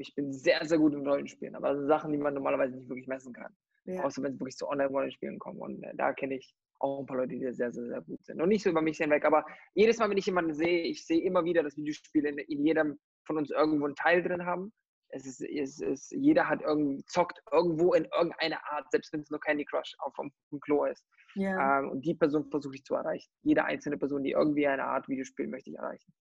Ich 0.00 0.14
bin 0.14 0.32
sehr, 0.32 0.64
sehr 0.66 0.78
gut 0.78 0.94
in 0.94 1.06
Rollenspielen, 1.06 1.54
aber 1.54 1.68
das 1.68 1.78
sind 1.78 1.86
Sachen, 1.86 2.12
die 2.12 2.18
man 2.18 2.34
normalerweise 2.34 2.76
nicht 2.76 2.88
wirklich 2.88 3.06
messen 3.06 3.32
kann. 3.32 3.56
Ja. 3.86 4.02
Außer 4.04 4.22
wenn 4.22 4.32
es 4.32 4.40
wirklich 4.40 4.56
zu 4.56 4.68
Online-Rollenspielen 4.68 5.38
kommt. 5.38 5.60
Und 5.60 5.82
äh, 5.82 5.94
da 5.94 6.12
kenne 6.12 6.36
ich 6.36 6.54
auch 6.80 7.00
ein 7.00 7.06
paar 7.06 7.18
Leute, 7.18 7.34
die 7.34 7.40
sehr, 7.52 7.72
sehr, 7.72 7.72
sehr 7.72 8.00
gut 8.02 8.24
sind. 8.24 8.40
Und 8.40 8.48
nicht 8.48 8.62
so 8.62 8.70
über 8.70 8.82
mich 8.82 8.98
hinweg, 8.98 9.24
aber 9.24 9.44
jedes 9.74 9.98
Mal, 9.98 10.10
wenn 10.10 10.18
ich 10.18 10.26
jemanden 10.26 10.54
sehe, 10.54 10.82
ich 10.82 11.06
sehe 11.06 11.22
immer 11.22 11.44
wieder, 11.44 11.62
dass 11.62 11.76
Videospiele 11.76 12.28
in, 12.28 12.38
in 12.38 12.64
jedem 12.64 12.98
von 13.26 13.38
uns 13.38 13.50
irgendwo 13.50 13.86
einen 13.86 13.94
Teil 13.94 14.22
drin 14.22 14.44
haben. 14.44 14.72
Es 15.08 15.24
ist, 15.24 15.40
es 15.40 15.80
ist, 15.80 16.10
jeder 16.10 16.48
hat 16.48 16.62
irgendwie, 16.62 17.02
zockt 17.06 17.40
irgendwo 17.52 17.94
in 17.94 18.06
irgendeiner 18.16 18.60
Art, 18.70 18.90
selbst 18.90 19.12
wenn 19.12 19.20
es 19.20 19.30
nur 19.30 19.40
Candy 19.40 19.64
Crush 19.64 19.94
auf 19.98 20.12
dem, 20.16 20.60
Klo 20.60 20.84
ist. 20.84 21.06
Ja. 21.34 21.78
Ähm, 21.78 21.90
und 21.90 22.04
die 22.04 22.14
Person 22.14 22.50
versuche 22.50 22.74
ich 22.74 22.84
zu 22.84 22.94
erreichen. 22.94 23.30
Jede 23.42 23.64
einzelne 23.64 23.98
Person, 23.98 24.24
die 24.24 24.32
irgendwie 24.32 24.66
eine 24.66 24.84
Art 24.84 25.08
Videospiel 25.08 25.46
möchte 25.46 25.70
ich 25.70 25.76
erreichen. 25.76 26.12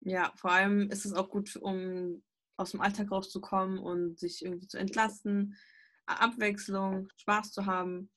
Ja, 0.00 0.32
vor 0.36 0.50
allem 0.50 0.90
ist 0.90 1.04
es 1.04 1.14
auch 1.14 1.30
gut, 1.30 1.54
um 1.56 2.22
aus 2.56 2.72
dem 2.72 2.80
Alltag 2.80 3.10
rauszukommen 3.10 3.78
und 3.78 4.18
sich 4.18 4.44
irgendwie 4.44 4.66
zu 4.66 4.78
entlasten, 4.78 5.56
Abwechslung, 6.06 7.08
Spaß 7.16 7.52
zu 7.52 7.66
haben. 7.66 8.10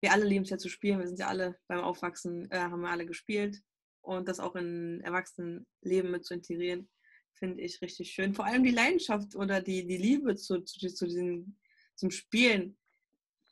Wir 0.00 0.12
alle 0.12 0.24
lieben 0.24 0.44
es 0.44 0.50
ja 0.50 0.58
zu 0.58 0.68
spielen. 0.68 0.98
Wir 0.98 1.06
sind 1.06 1.18
ja 1.18 1.28
alle 1.28 1.58
beim 1.68 1.80
Aufwachsen, 1.80 2.50
äh, 2.50 2.58
haben 2.58 2.80
wir 2.80 2.90
alle 2.90 3.06
gespielt. 3.06 3.60
Und 4.02 4.28
das 4.28 4.40
auch 4.40 4.56
in 4.56 5.00
Erwachsenenleben 5.02 6.10
mit 6.10 6.24
zu 6.24 6.34
integrieren, 6.34 6.88
finde 7.34 7.62
ich 7.62 7.80
richtig 7.82 8.10
schön. 8.10 8.34
Vor 8.34 8.46
allem 8.46 8.62
die 8.62 8.70
Leidenschaft 8.70 9.34
oder 9.36 9.60
die, 9.60 9.86
die 9.86 9.98
Liebe 9.98 10.36
zu, 10.36 10.60
zu, 10.62 10.78
zu 10.78 11.06
diesen, 11.06 11.58
zum 11.96 12.10
Spielen. 12.10 12.78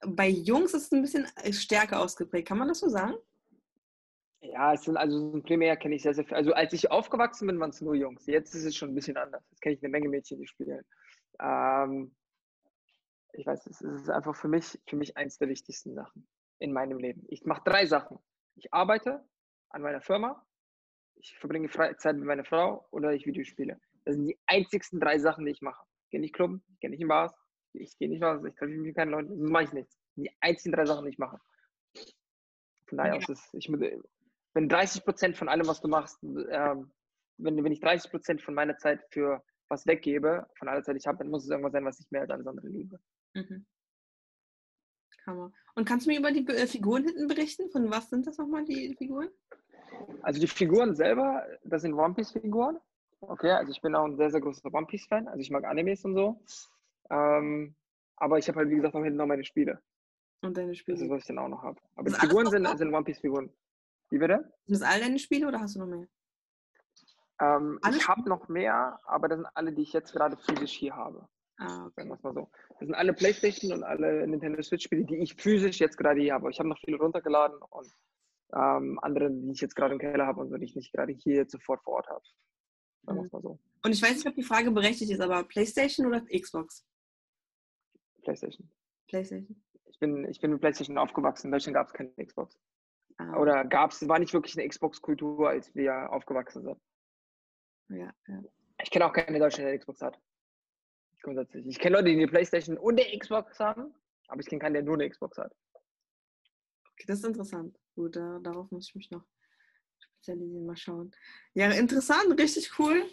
Bei 0.06 0.28
Jungs 0.28 0.74
ist 0.74 0.84
es 0.84 0.92
ein 0.92 1.02
bisschen 1.02 1.26
stärker 1.52 2.00
ausgeprägt. 2.00 2.48
Kann 2.48 2.58
man 2.58 2.68
das 2.68 2.80
so 2.80 2.88
sagen? 2.88 3.14
Ja, 4.40 4.72
es 4.72 4.84
sind 4.84 4.96
also 4.96 5.32
primär 5.42 5.76
kenne 5.76 5.96
ich 5.96 6.02
sehr, 6.02 6.14
sehr 6.14 6.24
viel. 6.24 6.36
Also 6.36 6.52
als 6.52 6.72
ich 6.72 6.90
aufgewachsen 6.90 7.46
bin, 7.48 7.58
waren 7.58 7.70
es 7.70 7.80
nur 7.80 7.94
Jungs. 7.94 8.24
Jetzt 8.26 8.54
ist 8.54 8.64
es 8.64 8.76
schon 8.76 8.90
ein 8.90 8.94
bisschen 8.94 9.16
anders. 9.16 9.42
Jetzt 9.50 9.60
kenne 9.60 9.74
ich 9.74 9.82
eine 9.82 9.90
Menge 9.90 10.08
Mädchen, 10.08 10.38
die 10.38 10.46
spielen. 10.46 10.84
Ähm, 11.40 12.14
ich 13.32 13.46
weiß, 13.46 13.66
es 13.66 13.80
ist 13.80 14.10
einfach 14.10 14.34
für 14.34 14.48
mich, 14.48 14.78
für 14.86 14.96
mich 14.96 15.16
eins 15.16 15.38
der 15.38 15.48
wichtigsten 15.48 15.94
Sachen 15.94 16.26
in 16.58 16.72
meinem 16.72 16.98
Leben. 16.98 17.24
Ich 17.28 17.44
mache 17.44 17.62
drei 17.64 17.86
Sachen. 17.86 18.18
Ich 18.56 18.72
arbeite 18.72 19.24
an 19.70 19.82
meiner 19.82 20.00
Firma, 20.00 20.44
ich 21.16 21.36
verbringe 21.38 21.68
Freizeit 21.68 22.16
mit 22.16 22.24
meiner 22.24 22.44
Frau 22.44 22.86
oder 22.90 23.12
ich 23.12 23.26
Videospiele. 23.26 23.80
Das 24.04 24.14
sind 24.14 24.26
die 24.26 24.38
einzigsten 24.46 25.00
drei 25.00 25.18
Sachen, 25.18 25.44
die 25.44 25.52
ich 25.52 25.62
mache. 25.62 25.84
Ich 26.04 26.10
gehe 26.10 26.20
nicht 26.20 26.34
Club, 26.34 26.60
ich 26.72 26.80
gehe 26.80 26.90
nicht 26.90 27.00
in 27.00 27.08
Bars, 27.08 27.32
ich 27.74 27.96
gehe 27.98 28.08
nicht 28.08 28.22
raus, 28.22 28.42
ich 28.44 28.54
treffe 28.54 28.72
mich 28.72 28.80
mit 28.80 28.96
keinen 28.96 29.10
Leuten, 29.10 29.38
das 29.40 29.50
mache 29.50 29.64
ich 29.64 29.72
nichts. 29.72 29.94
Das 29.94 30.14
sind 30.14 30.24
die 30.24 30.36
einzigen 30.40 30.72
drei 30.72 30.86
Sachen, 30.86 31.04
die 31.04 31.10
ich 31.10 31.18
mache. 31.18 31.38
Von 32.86 32.98
daher 32.98 33.14
ja. 33.14 33.18
aus 33.18 33.28
ist, 33.28 33.54
ich, 33.54 33.70
wenn 34.54 34.68
30 34.68 35.04
Prozent 35.04 35.36
von 35.36 35.48
allem, 35.48 35.66
was 35.66 35.80
du 35.80 35.88
machst, 35.88 36.18
ähm, 36.22 36.90
wenn, 37.36 37.62
wenn 37.62 37.72
ich 37.72 37.80
30 37.80 38.10
Prozent 38.10 38.42
von 38.42 38.54
meiner 38.54 38.78
Zeit 38.78 39.04
für 39.10 39.44
was 39.68 39.86
weggebe, 39.86 40.48
von 40.58 40.68
aller 40.68 40.82
Zeit, 40.82 40.94
die 40.94 41.00
ich 41.00 41.06
habe, 41.06 41.18
dann 41.18 41.28
muss 41.28 41.44
es 41.44 41.50
irgendwas 41.50 41.72
sein, 41.72 41.84
was 41.84 42.00
ich 42.00 42.10
mehr 42.10 42.22
als 42.22 42.30
alles 42.30 42.46
andere 42.46 42.68
liebe. 42.68 42.98
Mhm. 43.34 43.66
Hammer. 45.28 45.52
Und 45.74 45.84
kannst 45.84 46.06
du 46.06 46.10
mir 46.10 46.18
über 46.18 46.32
die 46.32 46.46
äh, 46.48 46.66
Figuren 46.66 47.04
hinten 47.04 47.28
berichten? 47.28 47.70
Von 47.70 47.90
was 47.90 48.10
sind 48.10 48.26
das 48.26 48.38
nochmal, 48.38 48.64
die 48.64 48.94
Figuren? 48.96 49.28
Also 50.22 50.40
die 50.40 50.48
Figuren 50.48 50.94
selber, 50.94 51.44
das 51.64 51.82
sind 51.82 51.94
One 51.94 52.14
Piece-Figuren. 52.14 52.78
Okay, 53.20 53.50
also 53.50 53.70
ich 53.70 53.80
bin 53.80 53.94
auch 53.94 54.04
ein 54.04 54.16
sehr, 54.16 54.30
sehr 54.30 54.40
großer 54.40 54.72
One 54.72 54.86
Piece-Fan. 54.86 55.28
Also 55.28 55.40
ich 55.40 55.50
mag 55.50 55.64
Animes 55.64 56.04
und 56.04 56.14
so. 56.14 56.42
Ähm, 57.10 57.74
aber 58.16 58.38
ich 58.38 58.48
habe 58.48 58.58
halt, 58.58 58.70
wie 58.70 58.76
gesagt, 58.76 58.94
auch 58.94 59.02
hinten 59.02 59.18
noch 59.18 59.26
meine 59.26 59.44
Spiele. 59.44 59.80
Und 60.42 60.56
deine 60.56 60.74
Spiele? 60.74 60.96
Das 60.96 61.04
ist, 61.04 61.10
was 61.10 61.20
ich 61.20 61.26
dann 61.26 61.38
auch 61.38 61.48
noch 61.48 61.62
habe. 61.62 61.80
Aber 61.96 62.10
die 62.10 62.16
Figuren 62.16 62.46
sind, 62.46 62.66
sind 62.78 62.92
One 62.92 63.04
Piece-Figuren. 63.04 63.52
Wie 64.10 64.18
bitte? 64.18 64.52
Sind 64.66 64.80
das 64.80 64.82
all 64.82 65.00
deine 65.00 65.18
Spiele 65.18 65.46
oder 65.46 65.60
hast 65.60 65.76
du 65.76 65.80
noch 65.80 65.86
mehr? 65.86 66.06
Ähm, 67.40 67.78
ich 67.90 68.08
habe 68.08 68.28
noch 68.28 68.48
mehr, 68.48 68.98
aber 69.04 69.28
das 69.28 69.38
sind 69.38 69.48
alle, 69.54 69.72
die 69.72 69.82
ich 69.82 69.92
jetzt 69.92 70.12
gerade 70.12 70.36
physisch 70.36 70.72
hier 70.72 70.96
habe. 70.96 71.28
Ah. 71.58 71.90
Sagen 71.96 72.08
wir 72.08 72.18
mal 72.22 72.34
so. 72.34 72.50
Das 72.70 72.78
sind 72.86 72.94
alle 72.94 73.12
Playstation 73.12 73.72
und 73.72 73.82
alle 73.82 74.26
Nintendo 74.26 74.62
Switch-Spiele, 74.62 75.04
die 75.04 75.16
ich 75.16 75.34
physisch 75.34 75.80
jetzt 75.80 75.96
gerade 75.96 76.20
hier 76.20 76.34
habe. 76.34 76.50
Ich 76.50 76.58
habe 76.58 76.68
noch 76.68 76.78
viele 76.78 76.98
runtergeladen 76.98 77.58
und 77.70 77.92
ähm, 78.54 78.98
andere, 79.02 79.30
die 79.30 79.50
ich 79.50 79.60
jetzt 79.60 79.74
gerade 79.74 79.94
im 79.94 80.00
Keller 80.00 80.26
habe 80.26 80.40
und 80.40 80.56
die 80.56 80.64
ich 80.64 80.76
nicht 80.76 80.92
gerade 80.92 81.12
hier 81.12 81.46
sofort 81.48 81.82
vor 81.82 81.94
Ort 81.94 82.08
habe. 82.08 82.24
Sagen 83.02 83.18
wir 83.18 83.22
mhm. 83.24 83.28
mal 83.32 83.42
so. 83.42 83.58
Und 83.84 83.92
ich 83.92 84.02
weiß 84.02 84.14
nicht, 84.14 84.26
ob 84.26 84.34
die 84.34 84.42
Frage 84.42 84.70
berechtigt 84.70 85.10
ist, 85.10 85.20
aber 85.20 85.42
Playstation 85.44 86.06
oder 86.06 86.24
Xbox? 86.26 86.86
Playstation. 88.22 88.70
Playstation. 89.08 89.62
Ich 89.86 89.98
bin, 89.98 90.24
ich 90.28 90.40
bin 90.40 90.52
mit 90.52 90.60
Playstation 90.60 90.98
aufgewachsen. 90.98 91.48
In 91.48 91.52
Deutschland 91.52 91.74
gab 91.74 91.88
es 91.88 91.92
keine 91.92 92.10
Xbox. 92.24 92.58
Ah. 93.16 93.36
Oder 93.36 93.64
gab 93.64 93.90
es, 93.90 94.06
war 94.08 94.18
nicht 94.18 94.32
wirklich 94.32 94.56
eine 94.56 94.68
Xbox-Kultur, 94.68 95.48
als 95.48 95.74
wir 95.74 96.12
aufgewachsen 96.12 96.62
sind. 96.62 96.78
Ja, 97.88 98.12
ja. 98.28 98.42
Ich 98.82 98.90
kenne 98.90 99.06
auch 99.06 99.12
keine 99.12 99.38
Deutsche, 99.38 99.62
der 99.62 99.76
Xbox 99.76 100.00
hat. 100.02 100.20
Grundsätzlich. 101.22 101.66
Ich 101.66 101.78
kenne 101.78 101.96
Leute, 101.96 102.10
die 102.10 102.16
eine 102.16 102.28
Playstation 102.28 102.78
und 102.78 103.00
eine 103.00 103.18
Xbox 103.18 103.58
haben, 103.58 103.94
aber 104.28 104.40
ich 104.40 104.46
kenne 104.46 104.60
keinen, 104.60 104.74
der 104.74 104.82
nur 104.82 104.94
eine 104.94 105.08
Xbox 105.08 105.38
hat. 105.38 105.54
Okay, 106.92 107.04
das 107.06 107.20
ist 107.20 107.26
interessant. 107.26 107.78
Gut, 107.94 108.16
da, 108.16 108.38
darauf 108.42 108.70
muss 108.70 108.88
ich 108.88 108.94
mich 108.94 109.10
noch 109.10 109.24
spezialisieren, 109.98 110.66
mal 110.66 110.76
schauen. 110.76 111.10
Ja, 111.54 111.70
interessant, 111.70 112.38
richtig 112.38 112.78
cool. 112.78 113.04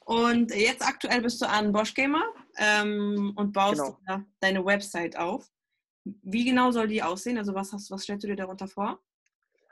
Und 0.00 0.54
jetzt 0.54 0.86
aktuell 0.86 1.20
bist 1.22 1.40
du 1.40 1.48
an 1.48 1.72
Bosch 1.72 1.94
Gamer 1.94 2.24
ähm, 2.56 3.32
und 3.36 3.52
baust 3.52 3.80
genau. 3.80 4.22
deine 4.40 4.64
Website 4.64 5.16
auf. 5.16 5.48
Wie 6.04 6.44
genau 6.44 6.70
soll 6.70 6.88
die 6.88 7.02
aussehen? 7.02 7.38
Also 7.38 7.54
was, 7.54 7.72
hast, 7.72 7.90
was 7.90 8.02
stellst 8.02 8.24
du 8.24 8.28
dir 8.28 8.36
darunter 8.36 8.66
vor? 8.66 9.00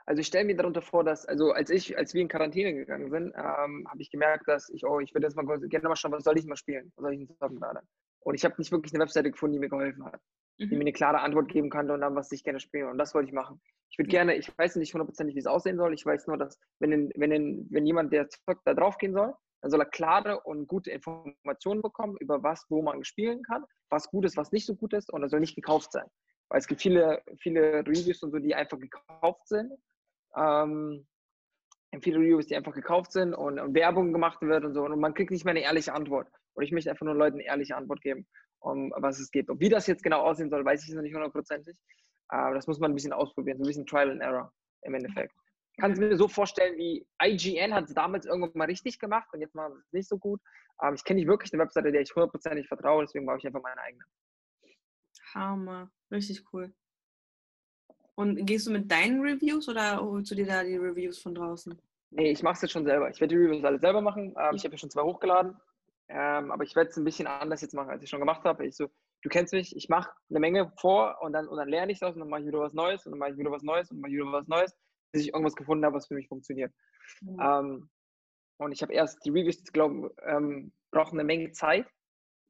Also 0.09 0.21
ich 0.21 0.27
stelle 0.27 0.45
mir 0.45 0.55
darunter 0.55 0.81
vor, 0.81 1.03
dass, 1.03 1.27
also 1.27 1.51
als 1.51 1.69
ich, 1.69 1.95
als 1.95 2.15
wir 2.15 2.21
in 2.23 2.27
Quarantäne 2.27 2.73
gegangen 2.73 3.11
sind, 3.11 3.31
ähm, 3.37 3.85
habe 3.87 4.01
ich 4.01 4.09
gemerkt, 4.09 4.47
dass 4.47 4.67
ich, 4.69 4.83
oh, 4.83 4.99
ich 4.99 5.13
würde 5.13 5.27
jetzt 5.27 5.35
mal 5.35 5.45
gerne 5.45 5.87
mal 5.87 5.95
schauen, 5.95 6.11
was 6.13 6.23
soll 6.23 6.35
ich 6.35 6.47
mal 6.47 6.55
spielen? 6.55 6.91
Was 6.95 7.03
soll 7.03 7.13
ich 7.13 7.27
denn 7.27 7.37
zocken 7.37 7.59
gerade? 7.59 7.81
Und 8.21 8.33
ich 8.33 8.43
habe 8.43 8.55
nicht 8.57 8.71
wirklich 8.71 8.91
eine 8.91 9.03
Webseite 9.03 9.29
gefunden, 9.29 9.53
die 9.53 9.59
mir 9.59 9.69
geholfen 9.69 10.03
hat, 10.03 10.19
mhm. 10.57 10.69
die 10.69 10.75
mir 10.77 10.81
eine 10.81 10.93
klare 10.93 11.19
Antwort 11.19 11.47
geben 11.49 11.69
konnte 11.69 11.93
und 11.93 12.01
dann, 12.01 12.15
was 12.15 12.31
ich 12.31 12.43
gerne 12.43 12.59
spiele. 12.59 12.89
Und 12.89 12.97
das 12.97 13.13
wollte 13.13 13.27
ich 13.27 13.33
machen. 13.35 13.61
Ich 13.91 13.99
würde 13.99 14.09
gerne, 14.09 14.35
ich 14.35 14.51
weiß 14.57 14.77
nicht 14.77 14.95
hundertprozentig, 14.95 15.35
wie 15.35 15.41
es 15.41 15.45
aussehen 15.45 15.77
soll. 15.77 15.93
Ich 15.93 16.07
weiß 16.07 16.25
nur, 16.25 16.39
dass 16.39 16.59
wenn, 16.79 17.11
wenn, 17.15 17.67
wenn 17.69 17.85
jemand, 17.85 18.11
der 18.11 18.29
zockt, 18.29 18.65
da 18.65 18.73
drauf 18.73 18.97
gehen 18.97 19.13
soll, 19.13 19.35
dann 19.61 19.69
soll 19.69 19.81
er 19.81 19.85
klare 19.85 20.39
und 20.41 20.65
gute 20.65 20.89
Informationen 20.89 21.83
bekommen 21.83 22.17
über 22.19 22.41
was, 22.41 22.65
wo 22.69 22.81
man 22.81 23.03
spielen 23.03 23.43
kann, 23.43 23.63
was 23.91 24.07
gut 24.09 24.25
ist, 24.25 24.37
was 24.37 24.51
nicht 24.51 24.65
so 24.65 24.75
gut 24.75 24.93
ist 24.93 25.13
und 25.13 25.21
er 25.21 25.29
soll 25.29 25.39
nicht 25.39 25.55
gekauft 25.55 25.91
sein. 25.91 26.07
Weil 26.49 26.61
es 26.61 26.67
gibt 26.67 26.81
viele, 26.81 27.21
viele 27.37 27.85
Reviews 27.85 28.23
und 28.23 28.31
so, 28.31 28.39
die 28.39 28.55
einfach 28.55 28.79
gekauft 28.79 29.47
sind. 29.47 29.71
Ähm, 30.35 31.07
viele 32.01 32.19
Reviews, 32.19 32.47
die 32.47 32.55
einfach 32.55 32.73
gekauft 32.73 33.11
sind 33.11 33.33
und, 33.33 33.59
und, 33.59 33.73
Werbung 33.73 34.13
gemacht 34.13 34.41
wird 34.41 34.63
und 34.63 34.73
so. 34.73 34.83
Und 34.83 34.99
man 34.99 35.13
kriegt 35.13 35.31
nicht 35.31 35.45
mehr 35.45 35.53
eine 35.53 35.63
ehrliche 35.63 35.93
Antwort. 35.93 36.27
Und 36.53 36.63
ich 36.63 36.71
möchte 36.71 36.89
einfach 36.89 37.05
nur 37.05 37.15
Leuten 37.15 37.35
eine 37.35 37.45
ehrliche 37.45 37.75
Antwort 37.75 38.01
geben, 38.01 38.27
um 38.59 38.93
was 38.97 39.19
es 39.19 39.31
geht. 39.31 39.49
Und 39.49 39.59
wie 39.59 39.69
das 39.69 39.87
jetzt 39.87 40.03
genau 40.03 40.21
aussehen 40.21 40.49
soll, 40.49 40.63
weiß 40.63 40.87
ich 40.87 40.93
noch 40.93 41.01
nicht 41.01 41.15
hundertprozentig. 41.15 41.77
Aber 42.27 42.55
das 42.55 42.67
muss 42.67 42.79
man 42.79 42.91
ein 42.91 42.95
bisschen 42.95 43.13
ausprobieren, 43.13 43.57
so 43.57 43.63
ein 43.63 43.67
bisschen 43.67 43.87
Trial 43.87 44.11
and 44.11 44.21
Error 44.21 44.51
im 44.83 44.93
Endeffekt. 44.93 45.33
Kann 45.79 45.93
es 45.93 45.99
mir 45.99 46.15
so 46.15 46.27
vorstellen, 46.27 46.77
wie 46.77 47.07
IGN 47.23 47.73
hat 47.73 47.85
es 47.85 47.93
damals 47.93 48.25
irgendwann 48.25 48.51
mal 48.53 48.65
richtig 48.65 48.99
gemacht 48.99 49.29
und 49.33 49.41
jetzt 49.41 49.55
machen 49.55 49.73
sie 49.73 49.79
es 49.79 49.93
nicht 49.93 50.09
so 50.09 50.17
gut. 50.17 50.41
Aber 50.77 50.95
ich 50.95 51.03
kenne 51.03 51.19
nicht 51.19 51.27
wirklich 51.27 51.51
eine 51.53 51.61
Webseite, 51.61 51.91
der 51.91 52.01
ich 52.01 52.13
hundertprozentig 52.13 52.67
vertraue, 52.67 53.03
deswegen 53.03 53.25
baue 53.25 53.37
ich 53.37 53.47
einfach 53.47 53.61
meine 53.61 53.81
eigene. 53.81 54.03
Hammer, 55.33 55.89
richtig 56.11 56.43
cool. 56.53 56.73
Und 58.19 58.45
gehst 58.45 58.67
du 58.67 58.71
mit 58.71 58.91
deinen 58.91 59.21
Reviews 59.21 59.69
oder 59.69 60.01
holst 60.01 60.29
du 60.29 60.35
dir 60.35 60.45
da 60.45 60.61
die 60.61 60.75
Reviews 60.75 61.19
von 61.19 61.33
draußen? 61.33 61.81
Nee, 62.09 62.31
ich 62.31 62.43
mache 62.43 62.55
es 62.55 62.61
jetzt 62.63 62.71
schon 62.71 62.83
selber. 62.83 63.09
Ich 63.09 63.21
werde 63.21 63.33
die 63.33 63.41
Reviews 63.41 63.63
alle 63.63 63.79
selber 63.79 64.01
machen. 64.01 64.35
Ähm, 64.37 64.55
ich 64.55 64.65
habe 64.65 64.73
ja 64.73 64.77
schon 64.77 64.89
zwei 64.89 65.03
hochgeladen. 65.03 65.55
Ähm, 66.09 66.51
aber 66.51 66.65
ich 66.65 66.75
werde 66.75 66.89
es 66.89 66.97
ein 66.97 67.05
bisschen 67.05 67.27
anders 67.27 67.61
jetzt 67.61 67.73
machen, 67.73 67.91
als 67.91 68.03
ich 68.03 68.09
schon 68.09 68.19
gemacht 68.19 68.43
habe. 68.43 68.65
Ich 68.65 68.75
so, 68.75 68.87
du 69.21 69.29
kennst 69.29 69.53
mich, 69.53 69.73
ich 69.73 69.87
mache 69.87 70.11
eine 70.29 70.41
Menge 70.41 70.69
vor 70.81 71.15
und 71.21 71.31
dann, 71.31 71.47
und 71.47 71.55
dann 71.55 71.69
lerne 71.69 71.93
ich 71.93 71.99
das 71.99 72.13
und 72.13 72.19
dann 72.19 72.27
mache 72.27 72.41
ich 72.41 72.47
wieder 72.47 72.59
was 72.59 72.73
Neues 72.73 73.05
und 73.05 73.13
dann 73.13 73.19
mache 73.19 73.31
ich 73.31 73.37
wieder 73.37 73.51
was 73.51 73.63
Neues 73.63 73.89
und 73.89 73.95
dann 73.95 74.01
mache 74.01 74.11
ich 74.11 74.17
wieder 74.17 74.33
was 74.33 74.47
Neues, 74.49 74.75
bis 75.13 75.21
ich 75.21 75.29
irgendwas 75.29 75.55
gefunden 75.55 75.85
habe, 75.85 75.95
was 75.95 76.07
für 76.07 76.15
mich 76.15 76.27
funktioniert. 76.27 76.73
Mhm. 77.21 77.39
Ähm, 77.41 77.89
und 78.57 78.73
ich 78.73 78.81
habe 78.81 78.91
erst 78.91 79.23
die 79.23 79.29
Reviews, 79.29 79.63
glaube 79.71 80.13
ähm, 80.25 80.73
brauchen 80.91 81.17
eine 81.17 81.25
Menge 81.25 81.51
Zeit, 81.51 81.87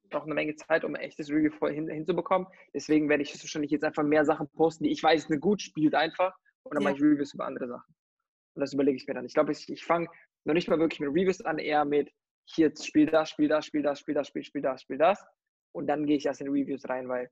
brauchen 0.10 0.26
eine 0.26 0.36
Menge 0.36 0.56
Zeit, 0.56 0.84
um 0.84 0.96
ein 0.96 1.02
echtes 1.02 1.30
Review 1.30 1.52
hin, 1.68 1.88
hinzubekommen. 1.90 2.48
Deswegen 2.74 3.10
werde 3.10 3.24
ich 3.24 3.34
wahrscheinlich 3.34 3.72
jetzt 3.72 3.84
einfach 3.84 4.04
mehr 4.04 4.26
Sachen 4.26 4.48
posten, 4.50 4.84
die 4.84 4.92
ich 4.92 5.02
weiß, 5.04 5.28
eine 5.28 5.40
gut 5.40 5.62
spielt 5.62 5.96
einfach 5.96 6.36
und 6.64 6.76
dann 6.76 6.84
ja. 6.84 6.90
mache 6.90 6.98
ich 6.98 7.04
Reviews 7.04 7.34
über 7.34 7.46
andere 7.46 7.68
Sachen. 7.68 7.96
Und 8.56 8.62
das 8.62 8.74
überlege 8.74 8.98
ich 8.98 9.08
mir 9.08 9.14
dann. 9.14 9.26
Ich 9.26 9.34
glaube, 9.34 9.52
ich, 9.52 9.70
ich 9.70 9.84
fange 9.84 10.08
noch 10.46 10.54
nicht 10.54 10.68
mal 10.68 10.80
wirklich 10.80 11.00
mit 11.00 11.10
Reviews 11.10 11.42
an, 11.42 11.60
eher 11.60 11.86
mit 11.86 12.12
hier 12.46 12.74
spiel 12.76 13.06
das, 13.06 13.30
spiel 13.30 13.48
das, 13.48 13.66
spiel 13.66 13.84
das, 13.84 14.00
spiel 14.00 14.16
das, 14.16 14.28
spiel, 14.28 14.44
spiel 14.44 14.62
das, 14.62 14.82
spiel 14.82 14.98
das. 14.98 15.24
Und 15.72 15.88
dann 15.88 16.06
gehe 16.06 16.18
ich 16.18 16.26
erst 16.26 16.42
in 16.42 16.50
Reviews 16.50 16.88
rein, 16.90 17.08
weil 17.08 17.30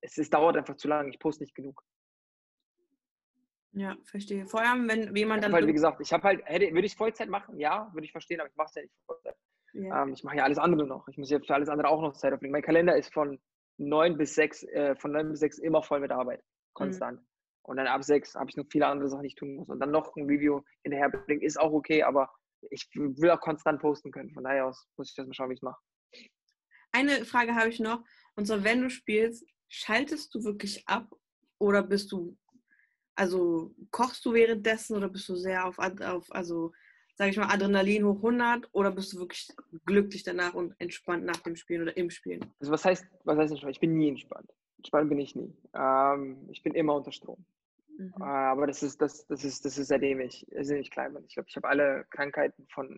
es, 0.00 0.18
es 0.18 0.30
dauert 0.30 0.56
einfach 0.56 0.76
zu 0.76 0.88
lange. 0.88 1.10
Ich 1.10 1.18
poste 1.18 1.44
nicht 1.44 1.54
genug. 1.54 1.82
Ja, 3.72 3.96
verstehe. 4.04 4.46
Vor 4.46 4.60
allem, 4.60 4.88
wenn 4.88 5.14
jemand 5.14 5.44
dann. 5.44 5.52
Weil, 5.52 5.66
wie 5.66 5.72
gesagt, 5.72 6.00
ich 6.00 6.12
habe 6.12 6.24
halt, 6.24 6.44
hätte, 6.46 6.72
würde 6.72 6.86
ich 6.86 6.96
Vollzeit 6.96 7.28
machen? 7.28 7.58
Ja, 7.58 7.90
würde 7.92 8.04
ich 8.04 8.12
verstehen, 8.12 8.40
aber 8.40 8.48
ich 8.48 8.56
mache 8.56 8.68
es 8.68 8.74
ja 8.74 8.82
nicht 8.82 8.94
Vollzeit. 9.06 9.36
Ja. 9.72 10.02
Ähm, 10.02 10.12
ich 10.12 10.24
mache 10.24 10.36
ja 10.36 10.44
alles 10.44 10.58
andere 10.58 10.86
noch. 10.86 11.06
Ich 11.08 11.18
muss 11.18 11.30
ja 11.30 11.38
für 11.40 11.54
alles 11.54 11.68
andere 11.68 11.88
auch 11.88 12.00
noch 12.00 12.14
Zeit 12.14 12.32
auflegen. 12.32 12.52
Mein 12.52 12.62
Kalender 12.62 12.96
ist 12.96 13.12
von 13.12 13.40
neun 13.76 14.16
bis 14.16 14.34
sechs, 14.34 14.62
äh, 14.64 14.96
von 14.96 15.12
neun 15.12 15.30
bis 15.30 15.40
sechs 15.40 15.58
immer 15.58 15.82
voll 15.82 16.00
mit 16.00 16.10
Arbeit. 16.10 16.42
Konstant. 16.72 17.20
Mhm. 17.20 17.26
Und 17.62 17.76
dann 17.76 17.86
ab 17.86 18.02
sechs 18.02 18.34
habe 18.34 18.48
ich 18.48 18.56
noch 18.56 18.64
viele 18.70 18.86
andere 18.86 19.08
Sachen, 19.08 19.22
die 19.22 19.28
ich 19.28 19.34
tun 19.34 19.56
muss. 19.56 19.68
Und 19.68 19.78
dann 19.80 19.90
noch 19.90 20.16
ein 20.16 20.26
Review 20.26 20.62
hinterherbringen, 20.82 21.42
ist 21.42 21.60
auch 21.60 21.72
okay, 21.72 22.02
aber 22.02 22.30
ich 22.70 22.88
will 22.94 23.30
auch 23.30 23.40
konstant 23.40 23.80
posten 23.80 24.10
können. 24.10 24.30
Von 24.32 24.44
daher 24.44 24.66
aus 24.66 24.88
muss 24.96 25.10
ich 25.10 25.14
das 25.14 25.26
mal 25.26 25.34
schauen, 25.34 25.50
wie 25.50 25.54
ich 25.54 25.58
es 25.58 25.62
mache. 25.62 25.80
Eine 26.92 27.24
Frage 27.24 27.54
habe 27.54 27.68
ich 27.68 27.80
noch. 27.80 28.02
Und 28.36 28.46
zwar, 28.46 28.64
wenn 28.64 28.82
du 28.82 28.90
spielst, 28.90 29.44
schaltest 29.68 30.34
du 30.34 30.44
wirklich 30.44 30.88
ab 30.88 31.14
oder 31.58 31.82
bist 31.82 32.10
du, 32.12 32.36
also 33.14 33.74
kochst 33.90 34.24
du 34.24 34.32
währenddessen 34.32 34.96
oder 34.96 35.08
bist 35.08 35.28
du 35.28 35.36
sehr 35.36 35.66
auf, 35.66 35.78
auf 35.78 36.32
also 36.32 36.72
sage 37.18 37.32
ich 37.32 37.36
mal, 37.36 37.52
Adrenalin 37.52 38.04
hoch 38.04 38.16
100 38.16 38.68
oder 38.72 38.92
bist 38.92 39.12
du 39.12 39.18
wirklich 39.18 39.48
glücklich 39.84 40.22
danach 40.22 40.54
und 40.54 40.74
entspannt 40.78 41.24
nach 41.24 41.38
dem 41.38 41.56
Spielen 41.56 41.82
oder 41.82 41.96
im 41.96 42.10
Spielen? 42.10 42.46
Also 42.60 42.72
was 42.72 42.84
heißt, 42.84 43.04
was 43.24 43.36
heißt 43.36 43.50
entspannt? 43.50 43.74
Ich 43.74 43.80
bin 43.80 43.96
nie 43.96 44.08
entspannt. 44.08 44.50
Entspannt 44.78 45.08
bin 45.08 45.18
ich 45.18 45.34
nie. 45.34 45.52
Ähm, 45.74 46.48
ich 46.50 46.62
bin 46.62 46.74
immer 46.74 46.94
unter 46.94 47.10
Strom. 47.10 47.44
Mhm. 47.98 48.14
Äh, 48.20 48.24
aber 48.24 48.68
das 48.68 48.84
ist, 48.84 49.02
das, 49.02 49.26
das 49.26 49.44
ist, 49.44 49.64
das 49.64 49.76
ist 49.76 49.88
seitdem 49.88 50.20
ich, 50.20 50.46
seitdem 50.52 50.80
ich 50.80 50.92
klein 50.92 51.12
bin. 51.12 51.24
Ich 51.26 51.34
glaube, 51.34 51.48
ich 51.48 51.56
habe 51.56 51.68
alle 51.68 52.06
Krankheiten 52.10 52.64
von 52.68 52.96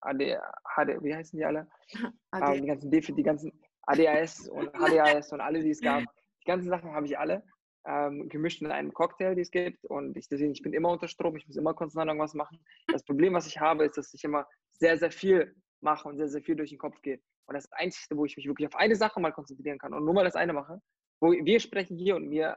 AD, 0.00 0.38
HD, 0.64 1.02
wie 1.02 1.14
heißen 1.14 1.38
die 1.38 1.44
alle? 1.44 1.68
Ähm, 2.32 2.62
die 2.62 2.68
ganzen 2.68 2.92
Defi, 2.92 3.12
die 3.12 3.24
ganzen 3.24 3.52
ADHS 3.82 4.48
und 4.48 4.70
HDAS 4.72 5.32
und 5.32 5.40
alle, 5.40 5.64
die 5.64 5.70
es 5.70 5.80
gab. 5.80 6.04
Die 6.42 6.46
ganzen 6.46 6.68
Sachen 6.68 6.92
habe 6.92 7.06
ich 7.06 7.18
alle 7.18 7.42
ähm, 7.86 8.28
gemischt 8.28 8.62
in 8.62 8.70
einem 8.70 8.92
Cocktail, 8.92 9.34
die 9.34 9.42
es 9.42 9.50
gibt. 9.50 9.84
Und 9.86 10.16
ich, 10.16 10.28
deswegen, 10.28 10.52
ich 10.52 10.62
bin 10.62 10.72
immer 10.72 10.90
unter 10.90 11.08
Strom, 11.08 11.36
ich 11.36 11.46
muss 11.46 11.56
immer 11.56 11.74
konstant 11.74 12.08
irgendwas 12.08 12.34
machen. 12.34 12.62
Das 12.88 13.04
Problem, 13.04 13.34
was 13.34 13.46
ich 13.46 13.58
habe, 13.58 13.84
ist, 13.84 13.96
dass 13.96 14.12
ich 14.14 14.24
immer 14.24 14.46
sehr, 14.72 14.98
sehr 14.98 15.10
viel 15.10 15.54
mache 15.80 16.08
und 16.08 16.16
sehr, 16.16 16.28
sehr 16.28 16.42
viel 16.42 16.56
durch 16.56 16.70
den 16.70 16.78
Kopf 16.78 17.00
geht. 17.02 17.22
Und 17.46 17.54
das 17.54 17.70
Einzige, 17.72 18.16
wo 18.16 18.24
ich 18.24 18.36
mich 18.36 18.46
wirklich 18.46 18.68
auf 18.68 18.76
eine 18.76 18.96
Sache 18.96 19.20
mal 19.20 19.32
konzentrieren 19.32 19.78
kann 19.78 19.94
und 19.94 20.04
nur 20.04 20.14
mal 20.14 20.24
das 20.24 20.36
eine 20.36 20.52
mache, 20.52 20.80
wo 21.20 21.32
wir 21.32 21.60
sprechen 21.60 21.96
hier 21.96 22.16
und 22.16 22.28
mir, 22.28 22.56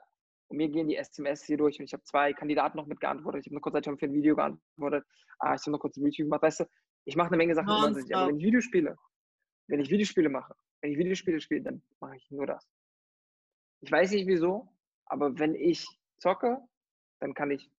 und 0.49 0.57
mir 0.57 0.69
gehen 0.69 0.87
die 0.87 0.97
SMS 0.97 1.43
hier 1.43 1.57
durch 1.57 1.79
und 1.79 1.85
ich 1.85 1.93
habe 1.93 2.03
zwei 2.03 2.33
Kandidaten 2.33 2.77
noch 2.77 2.85
mitgeantwortet. 2.85 3.41
Ich 3.41 3.47
habe 3.47 3.55
noch 3.55 3.61
kurz 3.61 3.73
Zeit 3.73 3.99
für 3.99 4.05
ein 4.05 4.13
Video 4.13 4.35
geantwortet. 4.35 5.05
Ah, 5.39 5.55
ich 5.55 5.61
habe 5.61 5.71
noch 5.71 5.79
kurz 5.79 5.97
ein 5.97 6.03
YouTube 6.03 6.25
gemacht. 6.25 6.43
Weißt 6.43 6.59
du, 6.61 6.65
ich 7.05 7.15
mache 7.15 7.29
eine 7.29 7.37
Menge 7.37 7.55
Sachen. 7.55 7.69
Oh, 7.69 8.15
aber 8.15 8.27
wenn 8.27 8.37
ich 8.37 8.45
Videospiele, 8.45 8.95
wenn 9.67 9.79
ich 9.79 9.89
Videospiele 9.89 10.29
mache, 10.29 10.53
wenn 10.81 10.91
ich 10.91 10.97
Videospiele 10.97 11.39
spiele, 11.39 11.61
dann 11.63 11.81
mache 11.99 12.17
ich 12.17 12.29
nur 12.29 12.45
das. 12.45 12.69
Ich 13.81 13.91
weiß 13.91 14.11
nicht 14.11 14.27
wieso, 14.27 14.72
aber 15.13 15.37
wenn 15.37 15.53
ich 15.53 15.85
zocke, 16.17 16.57
dann 17.19 17.35
kann 17.35 17.51
ich 17.51 17.69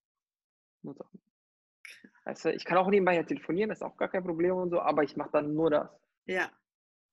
nur 0.83 0.95
zocken. 0.95 1.19
Weißt 2.23 2.45
du, 2.45 2.53
ich 2.53 2.63
kann 2.63 2.77
auch 2.77 2.89
nebenbei 2.89 3.15
ja 3.15 3.23
telefonieren, 3.23 3.69
das 3.69 3.79
ist 3.79 3.83
auch 3.83 3.97
gar 3.97 4.07
kein 4.07 4.23
Problem 4.23 4.55
und 4.55 4.69
so, 4.69 4.79
aber 4.79 5.03
ich 5.03 5.17
mache 5.17 5.31
dann 5.33 5.53
nur 5.53 5.69
das. 5.69 5.89
Ja. 6.25 6.49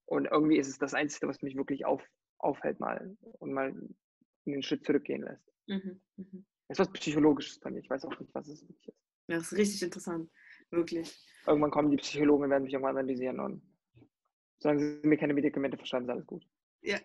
Und 0.07 0.27
irgendwie 0.27 0.59
ist 0.59 0.69
es 0.69 0.79
das 0.79 0.95
Einzige, 0.95 1.27
was 1.27 1.43
mich 1.43 1.57
wirklich 1.57 1.85
auf, 1.85 2.01
aufhält 2.39 2.79
mal 2.79 3.17
und 3.41 3.53
mal 3.53 3.75
einen 4.47 4.63
Schritt 4.63 4.87
zurückgehen 4.87 5.23
lässt. 5.23 5.53
Mhm, 5.67 6.01
mh. 6.17 6.45
Das 6.69 6.79
ist 6.79 6.87
was 6.87 6.93
Psychologisches 6.93 7.59
bei 7.59 7.71
mir. 7.71 7.81
Ich 7.81 7.91
weiß 7.91 8.05
auch 8.05 8.19
nicht, 8.21 8.33
was 8.33 8.47
es 8.47 8.63
wirklich 8.63 8.89
ist. 8.89 9.03
Ja, 9.27 9.37
das 9.37 9.51
ist 9.51 9.59
richtig 9.59 9.83
interessant. 9.83 10.31
Wirklich. 10.71 11.13
Irgendwann 11.47 11.73
kommen 11.73 11.91
die 11.91 11.97
Psychologen 11.97 12.45
und 12.45 12.51
werden 12.51 12.63
mich 12.63 12.73
irgendwann 12.73 12.97
analysieren 12.97 13.41
und 13.41 13.61
solange 14.61 15.01
sie 15.03 15.07
mir 15.07 15.19
keine 15.19 15.35
Medikamente 15.35 15.77
verschreiben, 15.77 16.07
ist 16.07 16.13
alles 16.13 16.27
gut. 16.27 16.47
Ja. 16.81 16.99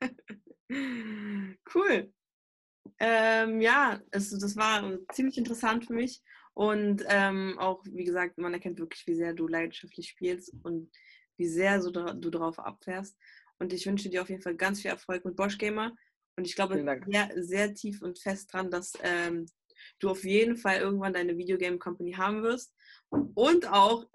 cool 1.74 2.12
ähm, 2.98 3.60
ja, 3.60 4.00
es, 4.10 4.30
das 4.30 4.56
war 4.56 4.98
ziemlich 5.12 5.38
interessant 5.38 5.86
für 5.86 5.94
mich. 5.94 6.22
Und 6.54 7.04
ähm, 7.08 7.58
auch, 7.58 7.84
wie 7.84 8.04
gesagt, 8.04 8.38
man 8.38 8.54
erkennt 8.54 8.78
wirklich, 8.78 9.06
wie 9.06 9.14
sehr 9.14 9.34
du 9.34 9.46
leidenschaftlich 9.46 10.08
spielst 10.08 10.54
und 10.62 10.90
wie 11.36 11.46
sehr 11.46 11.82
so 11.82 11.90
du 11.90 12.30
darauf 12.30 12.58
abfährst. 12.58 13.16
Und 13.58 13.72
ich 13.72 13.86
wünsche 13.86 14.08
dir 14.08 14.22
auf 14.22 14.30
jeden 14.30 14.42
Fall 14.42 14.56
ganz 14.56 14.80
viel 14.80 14.90
Erfolg 14.90 15.24
mit 15.24 15.36
Bosch 15.36 15.58
Gamer. 15.58 15.92
Und 16.36 16.46
ich 16.46 16.54
glaube 16.54 16.82
sehr, 17.06 17.30
sehr 17.36 17.74
tief 17.74 18.02
und 18.02 18.18
fest 18.18 18.52
dran, 18.52 18.70
dass 18.70 18.92
ähm, 19.02 19.46
du 19.98 20.10
auf 20.10 20.24
jeden 20.24 20.56
Fall 20.56 20.78
irgendwann 20.80 21.14
deine 21.14 21.36
Videogame 21.36 21.78
Company 21.78 22.12
haben 22.12 22.42
wirst 22.42 22.74
und 23.10 23.70
auch 23.70 24.06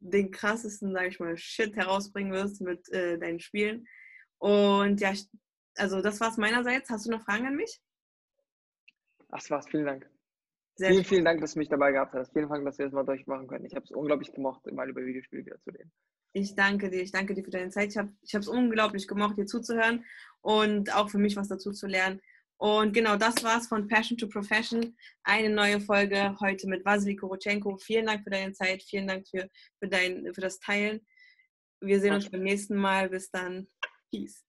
den 0.00 0.30
krassesten, 0.30 0.92
sage 0.92 1.08
ich 1.08 1.20
mal, 1.20 1.36
Shit 1.36 1.76
herausbringen 1.76 2.32
wirst 2.32 2.60
mit 2.60 2.88
äh, 2.92 3.18
deinen 3.18 3.40
Spielen. 3.40 3.86
Und 4.38 5.00
ja, 5.00 5.12
ich 5.12 5.28
also 5.76 6.00
das 6.00 6.20
war 6.20 6.30
es 6.30 6.36
meinerseits. 6.36 6.90
Hast 6.90 7.06
du 7.06 7.10
noch 7.10 7.24
Fragen 7.24 7.46
an 7.46 7.56
mich? 7.56 7.80
Das 9.28 9.50
war's. 9.50 9.66
Vielen 9.68 9.86
Dank. 9.86 10.08
Sehr 10.76 10.90
vielen, 10.90 11.04
vielen 11.04 11.24
Dank, 11.24 11.40
dass 11.40 11.52
du 11.52 11.60
mich 11.60 11.68
dabei 11.68 11.92
gehabt 11.92 12.14
hast. 12.14 12.32
Vielen 12.32 12.48
Dank, 12.48 12.64
dass 12.64 12.78
wir 12.78 12.86
das 12.86 12.92
mal 12.92 13.04
durchmachen 13.04 13.46
können. 13.46 13.64
Ich 13.64 13.74
habe 13.74 13.84
es 13.84 13.92
unglaublich 13.92 14.32
gemocht, 14.32 14.66
mal 14.72 14.88
über 14.88 15.04
Videospiele 15.04 15.46
wieder 15.46 15.60
zu 15.60 15.70
reden. 15.70 15.92
Ich 16.32 16.56
danke 16.56 16.90
dir. 16.90 17.00
Ich 17.00 17.12
danke 17.12 17.32
dir 17.34 17.44
für 17.44 17.50
deine 17.50 17.70
Zeit. 17.70 17.90
Ich 17.90 17.96
habe 17.96 18.12
es 18.22 18.48
unglaublich 18.48 19.06
gemocht, 19.06 19.38
dir 19.38 19.46
zuzuhören 19.46 20.04
und 20.40 20.92
auch 20.92 21.08
für 21.08 21.18
mich 21.18 21.36
was 21.36 21.48
dazu 21.48 21.70
zu 21.70 21.86
lernen. 21.86 22.20
Und 22.56 22.92
genau 22.92 23.16
das 23.16 23.42
war's 23.44 23.68
von 23.68 23.86
Passion 23.86 24.18
to 24.18 24.28
Profession. 24.28 24.96
Eine 25.22 25.50
neue 25.50 25.80
Folge 25.80 26.36
heute 26.40 26.68
mit 26.68 26.84
Vasily 26.84 27.14
Korotchenko. 27.14 27.76
Vielen 27.76 28.06
Dank 28.06 28.24
für 28.24 28.30
deine 28.30 28.52
Zeit. 28.52 28.82
Vielen 28.82 29.06
Dank 29.06 29.28
für, 29.28 29.48
für, 29.78 29.88
dein, 29.88 30.32
für 30.34 30.40
das 30.40 30.58
Teilen. 30.58 31.06
Wir 31.80 32.00
sehen 32.00 32.14
uns 32.14 32.30
beim 32.30 32.42
nächsten 32.42 32.76
Mal. 32.76 33.10
Bis 33.10 33.30
dann. 33.30 33.68
Peace. 34.10 34.43